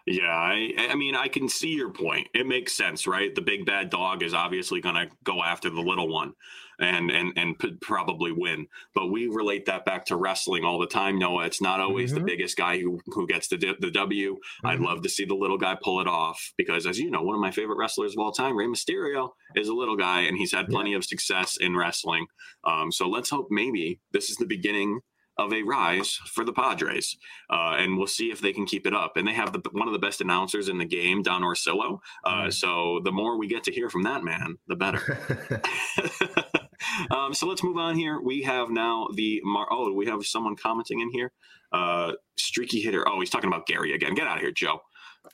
[0.09, 2.29] Yeah, I, I mean, I can see your point.
[2.33, 3.35] It makes sense, right?
[3.35, 6.31] The big bad dog is obviously going to go after the little one
[6.79, 8.67] and and and p- probably win.
[8.95, 11.19] But we relate that back to wrestling all the time.
[11.19, 12.21] Noah, it's not always mm-hmm.
[12.21, 14.35] the biggest guy who who gets the the W.
[14.35, 14.67] Mm-hmm.
[14.67, 17.35] I'd love to see the little guy pull it off because, as you know, one
[17.35, 20.53] of my favorite wrestlers of all time, Rey Mysterio, is a little guy, and he's
[20.53, 20.97] had plenty yeah.
[20.97, 22.27] of success in wrestling.
[22.63, 25.01] Um, so let's hope maybe this is the beginning
[25.37, 27.17] of a rise for the Padres,
[27.49, 29.17] uh, and we'll see if they can keep it up.
[29.17, 31.99] And they have the, one of the best announcers in the game, Don Orsillo.
[32.23, 32.53] Uh, mm.
[32.53, 35.19] So the more we get to hear from that man, the better.
[37.11, 38.19] um, so let's move on here.
[38.19, 41.31] We have now the Mar- oh, we have someone commenting in here.
[41.71, 43.07] Uh, streaky hitter.
[43.07, 44.15] Oh, he's talking about Gary again.
[44.15, 44.81] Get out of here, Joe.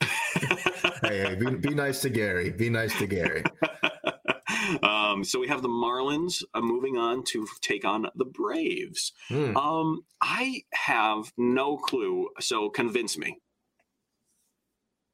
[0.02, 0.48] hey,
[1.02, 2.50] hey be, be nice to Gary.
[2.50, 3.44] Be nice to Gary.
[4.82, 9.12] Um, so we have the Marlins uh, moving on to take on the Braves.
[9.28, 9.56] Hmm.
[9.56, 12.28] Um, I have no clue.
[12.40, 13.38] So convince me.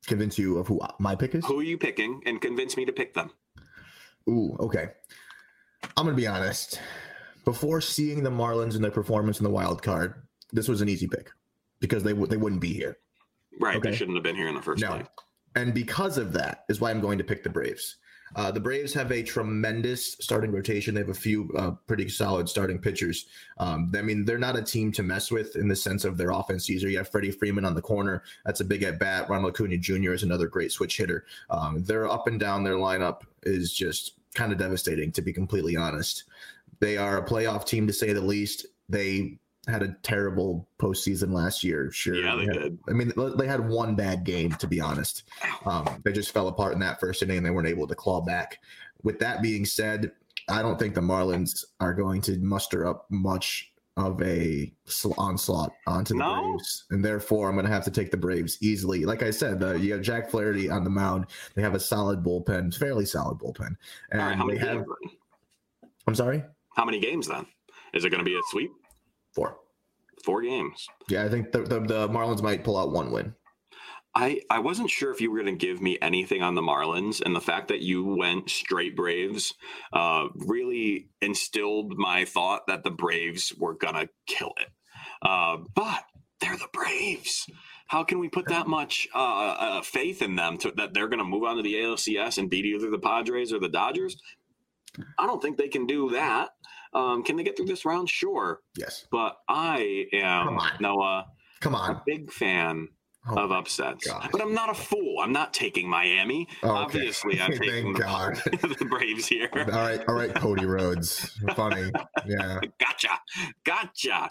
[0.07, 1.44] Convince you of who my pick is?
[1.46, 2.22] Who are you picking?
[2.26, 3.30] And convince me to pick them.
[4.28, 4.88] Ooh, okay.
[5.96, 6.80] I'm gonna be honest.
[7.44, 10.14] Before seeing the Marlins and their performance in the wild card,
[10.53, 11.30] this was an easy pick
[11.80, 12.98] because they would they wouldn't be here.
[13.61, 13.76] Right.
[13.76, 13.90] Okay?
[13.90, 14.88] They shouldn't have been here in the first no.
[14.88, 15.07] place.
[15.57, 17.96] And because of that is why I'm going to pick the Braves.
[18.37, 20.95] Uh, the Braves have a tremendous starting rotation.
[20.95, 23.26] They have a few uh, pretty solid starting pitchers.
[23.59, 26.31] Um, I mean, they're not a team to mess with in the sense of their
[26.31, 26.89] offense either.
[26.89, 28.22] You have Freddie Freeman on the corner.
[28.45, 29.28] That's a big at bat.
[29.28, 30.12] Ronald Acuna Jr.
[30.12, 31.24] is another great switch hitter.
[31.51, 32.62] Um, they're up and down.
[32.62, 36.24] Their lineup is just kind of devastating, to be completely honest.
[36.78, 38.66] They are a playoff team, to say the least.
[38.89, 41.90] They had a terrible postseason last year.
[41.92, 42.78] Sure, yeah, they, they had, did.
[42.88, 45.24] I mean, they had one bad game to be honest.
[45.64, 48.20] Um, they just fell apart in that first inning, and they weren't able to claw
[48.20, 48.58] back.
[49.02, 50.12] With that being said,
[50.48, 54.72] I don't think the Marlins are going to muster up much of a
[55.18, 56.42] onslaught onto the no?
[56.42, 59.04] Braves, and therefore I'm going to have to take the Braves easily.
[59.04, 61.26] Like I said, the, you have Jack Flaherty on the mound.
[61.54, 63.76] They have a solid bullpen, fairly solid bullpen,
[64.11, 64.84] and right, they have.
[66.06, 66.42] I'm sorry.
[66.74, 67.46] How many games then?
[67.92, 68.70] Is it going to be a sweep?
[69.35, 69.57] Four.
[70.24, 70.87] Four games.
[71.09, 73.35] Yeah, I think the, the, the Marlins might pull out one win.
[74.14, 77.22] I, I wasn't sure if you were going to give me anything on the Marlins,
[77.22, 79.55] and the fact that you went straight Braves
[79.93, 84.68] uh, really instilled my thought that the Braves were going to kill it.
[85.22, 86.05] Uh, but
[86.41, 87.47] they're the Braves.
[87.87, 91.18] How can we put that much uh, uh faith in them to, that they're going
[91.18, 94.16] to move on to the ALCS and beat either the Padres or the Dodgers?
[95.18, 96.51] I don't think they can do that.
[96.93, 98.11] Um, can they get through this round?
[98.11, 98.61] Sure.
[98.76, 99.07] Yes.
[99.11, 100.59] But I am.
[100.80, 101.26] Noah.
[101.61, 101.91] Come on.
[101.91, 102.88] A big fan
[103.28, 104.09] oh of upsets.
[104.32, 105.16] But I'm not a fool.
[105.20, 106.49] I'm not taking Miami.
[106.62, 106.72] Okay.
[106.72, 109.49] Obviously, I'm taking the, the, Braves here.
[109.53, 110.03] All right.
[110.09, 111.38] All right, Cody Rhodes.
[111.55, 111.91] Funny.
[112.26, 112.61] Yeah.
[112.80, 113.11] gotcha.
[113.64, 114.30] Gotcha.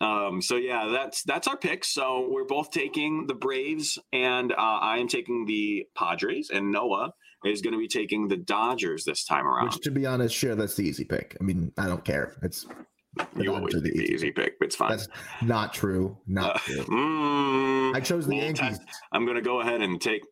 [0.00, 1.84] Um, so yeah, that's that's our pick.
[1.84, 7.12] So we're both taking the Braves, and uh, I am taking the Padres, and Noah
[7.46, 9.66] is going to be taking the Dodgers this time around.
[9.66, 11.36] Which, to be honest, sure, that's the easy pick.
[11.40, 12.34] I mean, I don't care.
[12.42, 12.66] It's
[13.38, 14.54] you always the easy, easy pick.
[14.60, 14.90] It's fine.
[14.90, 15.08] That's
[15.42, 16.16] not true.
[16.26, 16.84] Not uh, true.
[16.84, 18.78] Mm, I chose the Yankees.
[19.12, 20.22] I'm going to go ahead and take.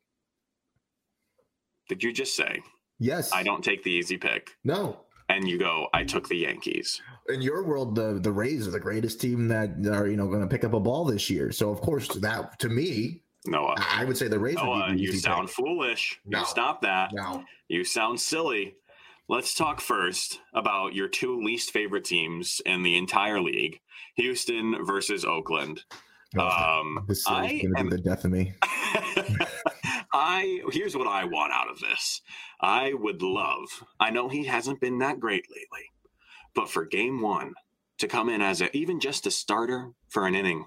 [1.89, 2.61] Did you just say?
[2.99, 3.33] Yes.
[3.33, 4.51] I don't take the easy pick.
[4.65, 5.01] No.
[5.29, 7.01] And you go, I took the Yankees.
[7.29, 10.43] In your world, the the Rays are the greatest team that are you know going
[10.43, 11.51] to pick up a ball this year.
[11.51, 13.75] So of course that to me Noah.
[13.79, 14.57] I would say the Rays.
[14.57, 16.21] Noah, you sound foolish.
[16.25, 16.41] No.
[16.41, 17.11] You stop that.
[17.13, 17.45] No.
[17.69, 18.77] You sound silly.
[19.29, 23.81] Let's talk first about your two least favorite teams in the entire league:
[24.17, 25.83] Houston versus Oakland.
[26.37, 28.55] Oh, um, this is going to be the death of me.
[30.13, 32.23] I here's what I want out of this.
[32.61, 33.69] I would love.
[34.01, 35.91] I know he hasn't been that great lately,
[36.55, 37.55] but for Game One
[37.99, 40.67] to come in as a even just a starter for an inning,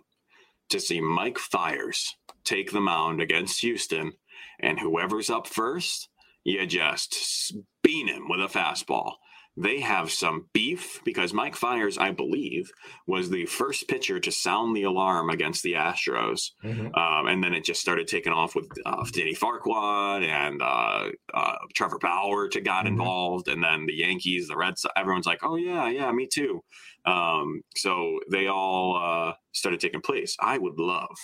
[0.69, 2.15] to see Mike Fiers
[2.47, 4.13] take the mound against Houston,
[4.59, 6.09] and whoever's up first,
[6.43, 9.13] you just bean him with a fastball.
[9.59, 12.69] they have some beef because Mike Fiers, I believe,
[13.07, 16.51] was the first pitcher to sound the alarm against the Astros.
[16.63, 16.95] Mhm.
[16.95, 21.55] Um, and then it just started taking off with uh, Danny Farquhar and uh, uh,
[21.73, 22.89] Trevor Bauer to got Mhm.
[22.89, 23.47] involved.
[23.47, 24.85] And then the Yankees, the Reds.
[24.95, 26.63] Everyone's like, oh, yeah, yeah, me too.
[27.05, 30.37] Um, so they all uh, started taking place.
[30.39, 31.17] I would love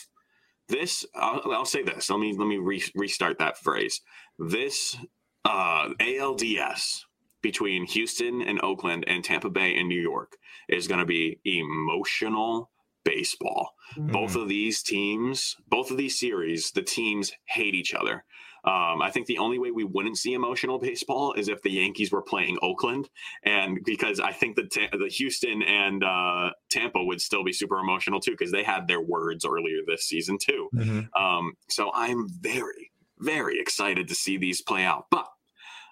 [0.70, 1.06] this.
[1.16, 2.10] I'll, I'll say this.
[2.10, 4.02] Let me let me re- restart that phrase.
[4.40, 4.98] This
[5.46, 7.02] uh, ALDS
[7.42, 10.38] between Houston and Oakland and Tampa Bay and New York
[10.70, 12.72] is going to be emotional
[13.04, 13.72] baseball.
[13.98, 18.24] Both of these teams, both of these series, the teams hate each other.
[18.66, 22.12] Um, I think the only way we wouldn't see emotional baseball is if the Yankees
[22.12, 23.10] were playing Oakland,
[23.44, 24.64] and because I think the
[24.98, 29.02] the Houston and uh, Tampa would still be super emotional too because they had their
[29.02, 30.70] words earlier this season too.
[30.74, 31.10] Mhm.
[31.20, 35.08] Um, so I'm very, very excited to see these play out.
[35.12, 35.28] But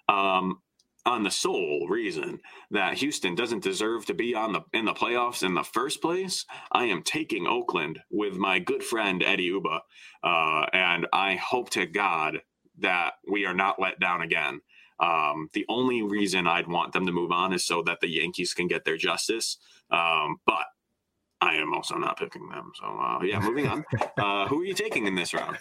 [0.08, 0.62] um,
[1.04, 5.42] on the sole reason that Houston doesn't deserve to be on the in the playoffs
[5.42, 9.82] in the first place, I am taking Oakland with my good friend Eddie Uba,
[10.22, 12.40] uh, and I hope to God
[12.78, 14.60] that we are not let down again.
[15.00, 18.54] Um, the only reason I'd want them to move on is so that the Yankees
[18.54, 19.58] can get their justice.
[19.90, 20.64] Um, but
[21.40, 22.72] I am also not picking them.
[22.76, 23.84] So uh, yeah, moving on.
[24.18, 25.58] Uh, who are you taking in this round?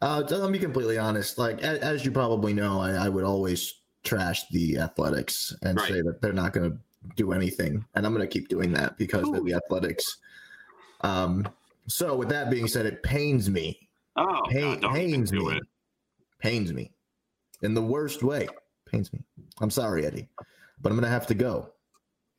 [0.00, 3.08] Uh, to let me be completely honest, like as, as you probably know, I, I
[3.08, 5.88] would always trash the Athletics and Right.
[5.88, 6.78] say that they're not going to
[7.16, 10.18] do anything, and I'm going to keep doing that because they're the Athletics.
[11.00, 11.48] Um,
[11.86, 15.56] so with that being said, it pains me, Oh, pain, God, don't pains do me,
[15.56, 15.62] it.
[16.40, 16.92] Pains me,
[17.62, 18.48] in the worst way.
[18.90, 19.20] Pains me.
[19.60, 20.28] I'm sorry, Eddie,
[20.80, 21.70] but I'm going to have to go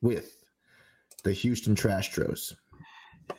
[0.00, 0.36] with
[1.24, 2.52] the Houston Trastros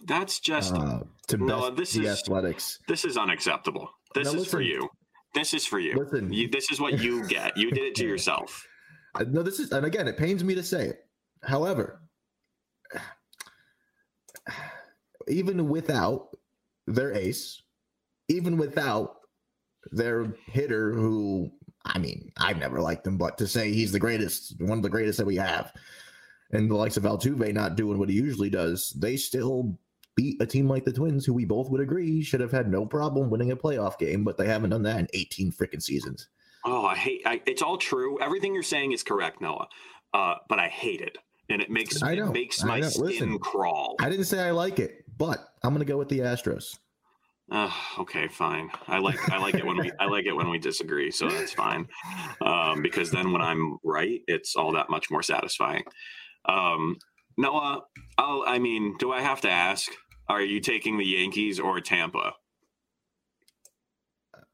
[0.05, 2.79] That's just uh, to No, best this the is- Athletics.
[2.87, 3.89] this is unacceptable.
[4.15, 4.89] This Now is for you.
[5.33, 5.95] This is for you.
[5.95, 6.31] Listen.
[6.31, 6.47] you.
[6.47, 7.57] This is what you get.
[7.57, 8.65] You did it to yourself.
[9.27, 11.05] No, this is, and again, it pains me to say it.
[11.43, 12.01] However,
[15.27, 16.29] even without
[16.87, 17.61] their ace,
[18.27, 19.15] even without
[19.91, 21.51] their hitter, who
[21.85, 24.89] I mean, I've never liked him, but to say he's the greatest, one of the
[24.89, 25.73] greatest that we have,
[26.51, 29.77] and the likes of Altuve not doing what he usually does, they still
[30.15, 32.85] beat a team like the Twins, who we both would agree should have had no
[32.85, 36.29] problem winning a playoff game, but they haven't done that in 18 freaking seasons.
[36.65, 37.21] Oh, I hate.
[37.25, 38.19] I, it's all true.
[38.21, 39.67] Everything you're saying is correct, Noah.
[40.13, 41.17] Uh, but I hate it,
[41.49, 42.89] and it makes I know, it makes I my know.
[42.89, 43.39] skin Listen.
[43.39, 43.95] crawl.
[43.99, 46.77] I didn't say I like it, but I'm going to go with the Astros.
[47.53, 48.71] Uh, okay, fine.
[48.87, 51.53] I like I like it when we I like it when we disagree, so that's
[51.53, 51.87] fine.
[52.41, 55.83] Um, because then when I'm right, it's all that much more satisfying.
[56.49, 56.97] Um,
[57.37, 57.83] Noah,
[58.17, 59.91] I'll, I mean, do I have to ask?
[60.27, 62.33] Are you taking the Yankees or Tampa?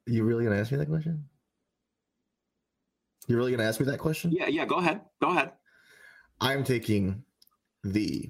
[0.06, 1.24] You really gonna ask me that question?
[3.28, 4.34] You really gonna ask me that question?
[4.34, 4.66] Yeah, yeah.
[4.66, 5.00] Go ahead.
[5.22, 5.52] Go ahead.
[6.42, 7.24] I'm taking
[7.82, 8.30] the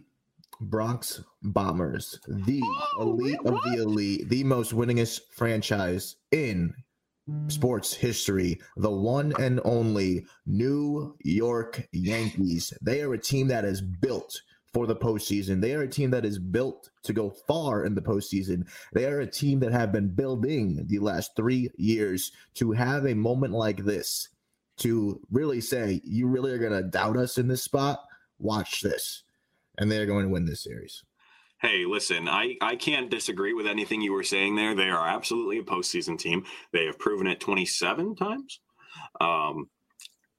[0.62, 2.62] Bronx Bombers, the
[2.98, 6.74] Oh, elite of the elite, the most winningest franchise in
[7.48, 12.74] sports history, the one and only New York Yankees.
[12.82, 14.42] They are a team that is built
[14.74, 15.62] for the postseason.
[15.62, 18.68] They are a team that is built to go far in the postseason.
[18.94, 23.16] They are a team that have been building the last three years to have a
[23.16, 24.30] moment like this
[24.78, 28.04] to really say, you really are going to doubt us in this spot?
[28.38, 29.24] Watch this.
[29.80, 31.04] And they're going to win this series.
[31.62, 34.76] Hey, listen, I, I can't disagree with anything you were saying there.
[34.76, 36.46] They are absolutely a postseason team.
[36.72, 38.60] They have proven it 27 times.
[39.20, 39.70] Um,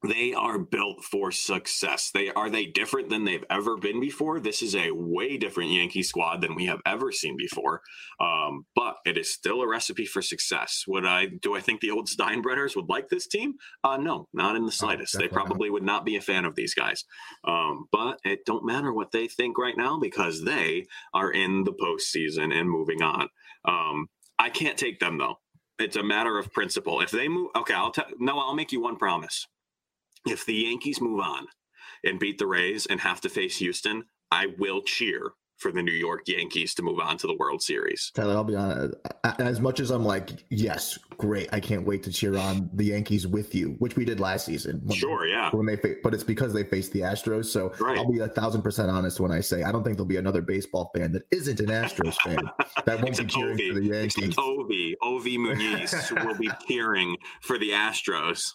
[0.03, 2.11] they are built for success.
[2.13, 4.41] They are they different than they've ever been before.
[4.41, 7.83] This is a way different Yankee squad than we have ever seen before.
[8.19, 10.85] Um, but it is still a recipe for success.
[10.89, 13.55] Would I do I think the old Steinbrenners would like this team?
[13.85, 15.13] Uh, no, not in the slightest.
[15.13, 15.47] they definitely not.
[15.47, 17.05] probably would not be a fan of these guys.
[17.45, 21.75] Um, but it don't matter what they think right now because they are in the
[21.75, 23.29] postseason and moving on.
[23.67, 25.41] Um, I can't take them though.
[25.79, 27.01] It's a matter of principle.
[27.01, 28.07] If they move, okay, I'll tell.
[28.19, 29.47] No, I'll make you one promise.
[30.27, 31.47] If the Yankees move on
[32.05, 35.93] and beat the Rays and have to face Houston, I will cheer for the New
[35.93, 38.11] York Yankees to move on to the World Series.
[38.15, 38.95] Tyler, I'll be honest.
[39.39, 41.51] As much as I'm like, yes, great.
[41.53, 44.81] I can't wait to cheer on the Yankees with you, which we did last season.
[44.91, 45.51] Sure, yeah.
[45.51, 47.45] When they, but it's because they faced the Astros.
[47.47, 47.99] So Right.
[47.99, 50.41] I'll be a thousand percent honest when I say I don't think there'll be another
[50.41, 52.39] baseball fan that isn't an Astros fan
[52.87, 53.69] that won't be cheering Ovi.
[53.75, 54.37] for the Except Yankees.
[54.37, 58.51] Ovi, Ovi Muniz will be cheering for the Astros.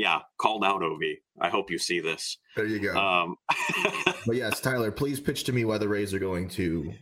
[0.00, 1.18] Yeah, called out Ovi.
[1.38, 2.38] I hope you see this.
[2.56, 2.98] There you go.
[2.98, 3.36] Um,
[4.26, 6.94] but yes, Tyler, please pitch to me why the Rays are going to,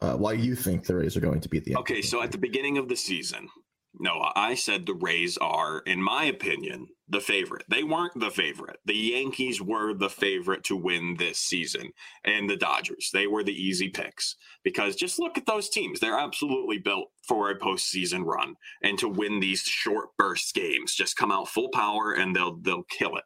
[0.00, 2.38] uh, why you think the Rays are going to beat the okay, so at the
[2.38, 3.50] beginning of the season,
[3.98, 7.64] no, I said the Rays are, in my opinion, the favorite.
[7.68, 8.78] They weren't the favorite.
[8.84, 11.92] The Yankees were the favorite to win this season,
[12.24, 13.10] and the Dodgers.
[13.12, 16.00] They were the easy picks because just look at those teams.
[16.00, 20.94] They're absolutely built for a postseason run and to win these short burst games.
[20.94, 23.24] Just come out full power and they'll they'll kill it.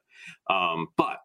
[0.48, 1.18] Um, but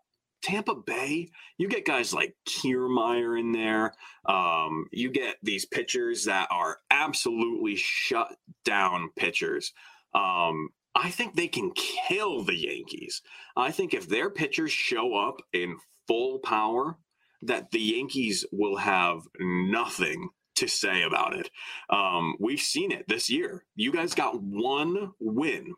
[0.45, 3.95] Tampa Bay, you get guys like Kiermaier in there.
[4.27, 9.73] Um, you get these pitchers that are absolutely shut down pitchers.
[10.13, 13.23] Um, I think they can kill the Yankees.
[13.57, 15.77] I think if their pitchers show up in
[16.07, 16.99] full power,
[17.41, 21.49] that the Yankees will have nothing to say about it.
[21.89, 23.65] Um, we've seen it this year.
[23.75, 25.73] You guys got one win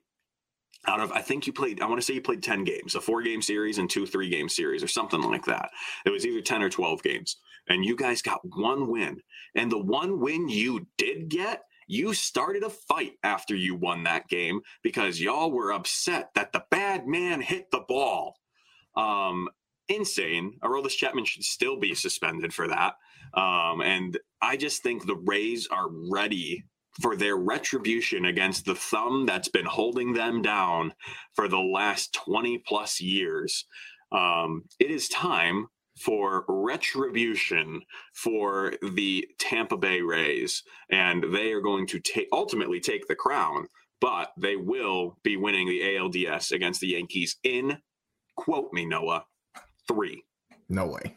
[0.85, 3.01] out of I think you played I want to say you played 10 games, a
[3.01, 5.69] four game series and two three game series or something like that.
[6.05, 7.37] It was either 10 or 12 games
[7.69, 9.21] and you guys got one win.
[9.55, 14.27] And the one win you did get, you started a fight after you won that
[14.27, 18.35] game because y'all were upset that the bad man hit the ball.
[18.95, 19.49] Um
[19.89, 20.53] insane.
[20.63, 22.95] Aroldis Chapman should still be suspended for that.
[23.33, 26.65] Um, and I just think the Rays are ready
[27.01, 30.93] for their retribution against the thumb that's been holding them down
[31.33, 33.65] for the last 20 plus years.
[34.11, 35.67] Um, it is time
[35.99, 37.81] for retribution
[38.13, 43.67] for the Tampa Bay Rays, and they are going to take ultimately take the crown,
[43.99, 47.77] but they will be winning the ALDS against the Yankees in
[48.35, 49.25] quote me Noah
[49.87, 50.23] three.
[50.69, 51.15] No way.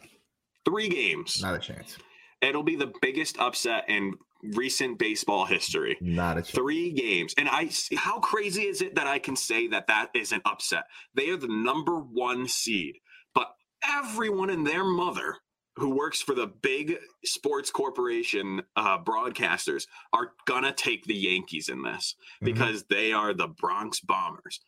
[0.65, 1.41] Three games.
[1.41, 1.97] Not a chance.
[2.41, 5.97] It'll be the biggest upset in recent baseball history.
[6.01, 6.51] Not a chance.
[6.51, 7.33] Three games.
[7.37, 10.41] And I, see how crazy is it that I can say that that is an
[10.45, 10.83] upset?
[11.15, 12.95] They are the number one seed,
[13.35, 13.47] but
[13.87, 15.37] everyone and their mother
[15.77, 21.81] who works for the big sports corporation uh, broadcasters are gonna take the Yankees in
[21.81, 22.45] this Mhm.
[22.45, 24.59] because they are the Bronx Bombers.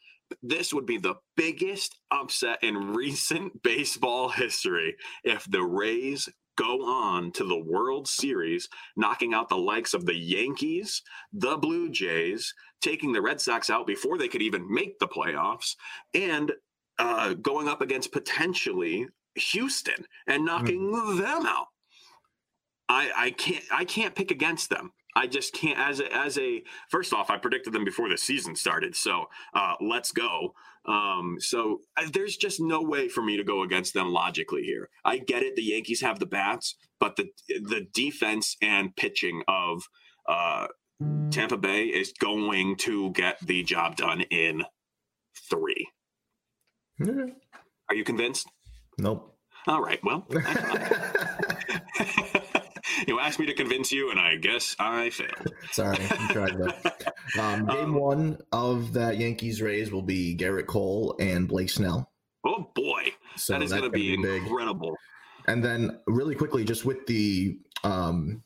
[0.42, 4.96] This would be the biggest upset in recent baseball history
[5.26, 10.16] if the Rays go on to the World Series, knocking out the likes of the
[10.16, 11.02] Yankees,
[11.32, 15.76] the Blue Jays, taking the Red Sox out before they could even make the playoffs,
[16.14, 16.52] and
[17.00, 21.68] uh, going up against potentially Houston and knocking them out.
[22.90, 24.92] I, I can't I can't pick against them.
[25.16, 28.56] I just can't as a as a first off, I predicted them before the season
[28.56, 28.96] started.
[28.96, 30.54] So uh, let's go.
[30.86, 34.90] Um, so uh, there's just no way for me to go against them logically here.
[35.06, 39.84] I get it, the Yankees have the bats, but the the defense and pitching of
[40.28, 40.68] uh,
[41.32, 44.64] Tampa Bay is going to get the job done in
[45.50, 45.88] three.
[47.02, 48.48] Are you convinced?
[48.98, 49.36] Nope.
[49.68, 50.00] All right.
[50.04, 50.28] Well,
[53.08, 55.54] you asked me to convince you, and I guess I failed.
[55.72, 57.14] Sorry, I tried that.
[57.40, 62.12] Um, game Um, one of that Yankees Rays will be Gerrit Cole and Blake Snell.
[62.46, 64.44] Oh boy, So that is going to be, big.
[64.44, 64.96] incredible.
[65.48, 68.44] And then really quickly, just with the um,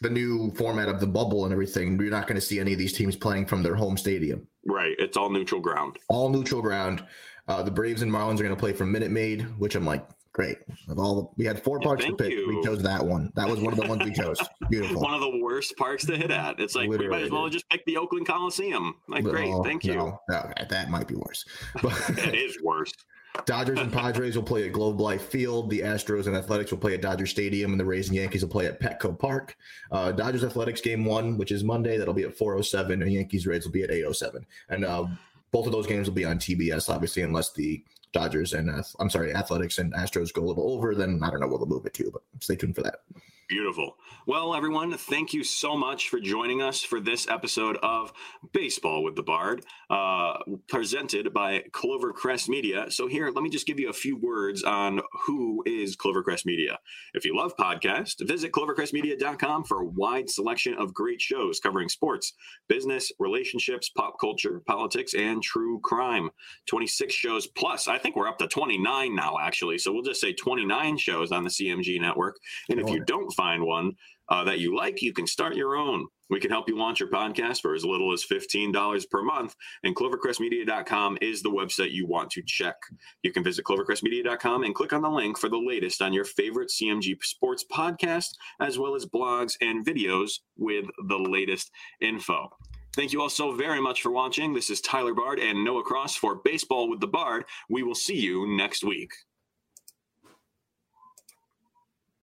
[0.00, 2.78] the new format of the bubble and everything, you're not going to see any of
[2.78, 4.46] these teams playing from their home stadium.
[4.66, 4.94] Right.
[4.98, 5.98] It's all neutral ground.
[6.08, 7.04] All neutral ground.
[7.48, 10.06] Uh, the Braves and Marlins are going to play from Minute Maid, which I'm like,
[10.34, 10.58] great.
[10.88, 12.30] Of all the, we had four Yeah, parks to pick.
[12.30, 12.46] you.
[12.48, 13.32] We chose that one.
[13.36, 14.38] That was one of the ones we chose.
[14.68, 15.00] Beautiful.
[15.00, 16.60] One of the worst parks to hit at.
[16.60, 18.96] It's like we might as well just pick the Oakland Coliseum.
[19.08, 19.94] Like, great, Oh, thank you.
[19.94, 20.20] no.
[20.30, 21.44] Okay, that might be worse.
[21.82, 22.92] But It is worse.
[23.46, 25.68] Dodgers and Padres will play at Globe Life Field.
[25.68, 28.50] The Astros and Athletics will play at Dodger Stadium, and the Rays and Yankees will
[28.50, 29.56] play at Petco Park.
[29.90, 33.64] Uh, Dodgers Athletics game one, which is Monday, that'll be at 4:07, and Yankees Rays
[33.64, 34.44] will be at 8:07.
[34.68, 35.06] And uh,
[35.50, 37.82] both of those games will be on TBS, obviously, unless the
[38.14, 40.94] Dodgers and uh, I'm sorry, Athletics and Astros go a little over.
[40.94, 43.00] Then I don't know what they'll move it to, but stay tuned for that.
[43.48, 43.96] Beautiful.
[44.26, 48.10] Well, everyone, thank you so much for joining us for this episode of
[48.54, 52.86] Baseball with the Bard, uh, presented by Clovercrest Media.
[52.90, 56.78] So, here, let me just give you a few words on who is Clovercrest Media.
[57.12, 62.32] If you love podcasts, visit clovercrestmedia.com for a wide selection of great shows covering sports,
[62.66, 66.30] business, relationships, pop culture, politics, and true crime.
[66.66, 67.88] 26 shows plus.
[67.88, 69.76] I think we're up to 29 now, actually.
[69.76, 72.36] So, we'll just say 29 shows on the CMG network.
[72.70, 73.92] And if you don't find one
[74.28, 76.06] uh, that you like, you can start your own.
[76.30, 79.54] We can help you launch your podcast for as little as $15 per month.
[79.82, 82.76] And clovercrestmedia.com is the website you want to check.
[83.22, 86.70] You can visit clovercrestmedia.com and click on the link for the latest on your favorite
[86.70, 88.30] CMG sports podcast,
[88.60, 91.70] as well as blogs and videos with the latest
[92.00, 92.48] info.
[92.94, 94.54] Thank you all so very much for watching.
[94.54, 97.44] This is Tyler Bard and Noah Cross for Baseball with the Bard.
[97.68, 99.12] We will see you next week.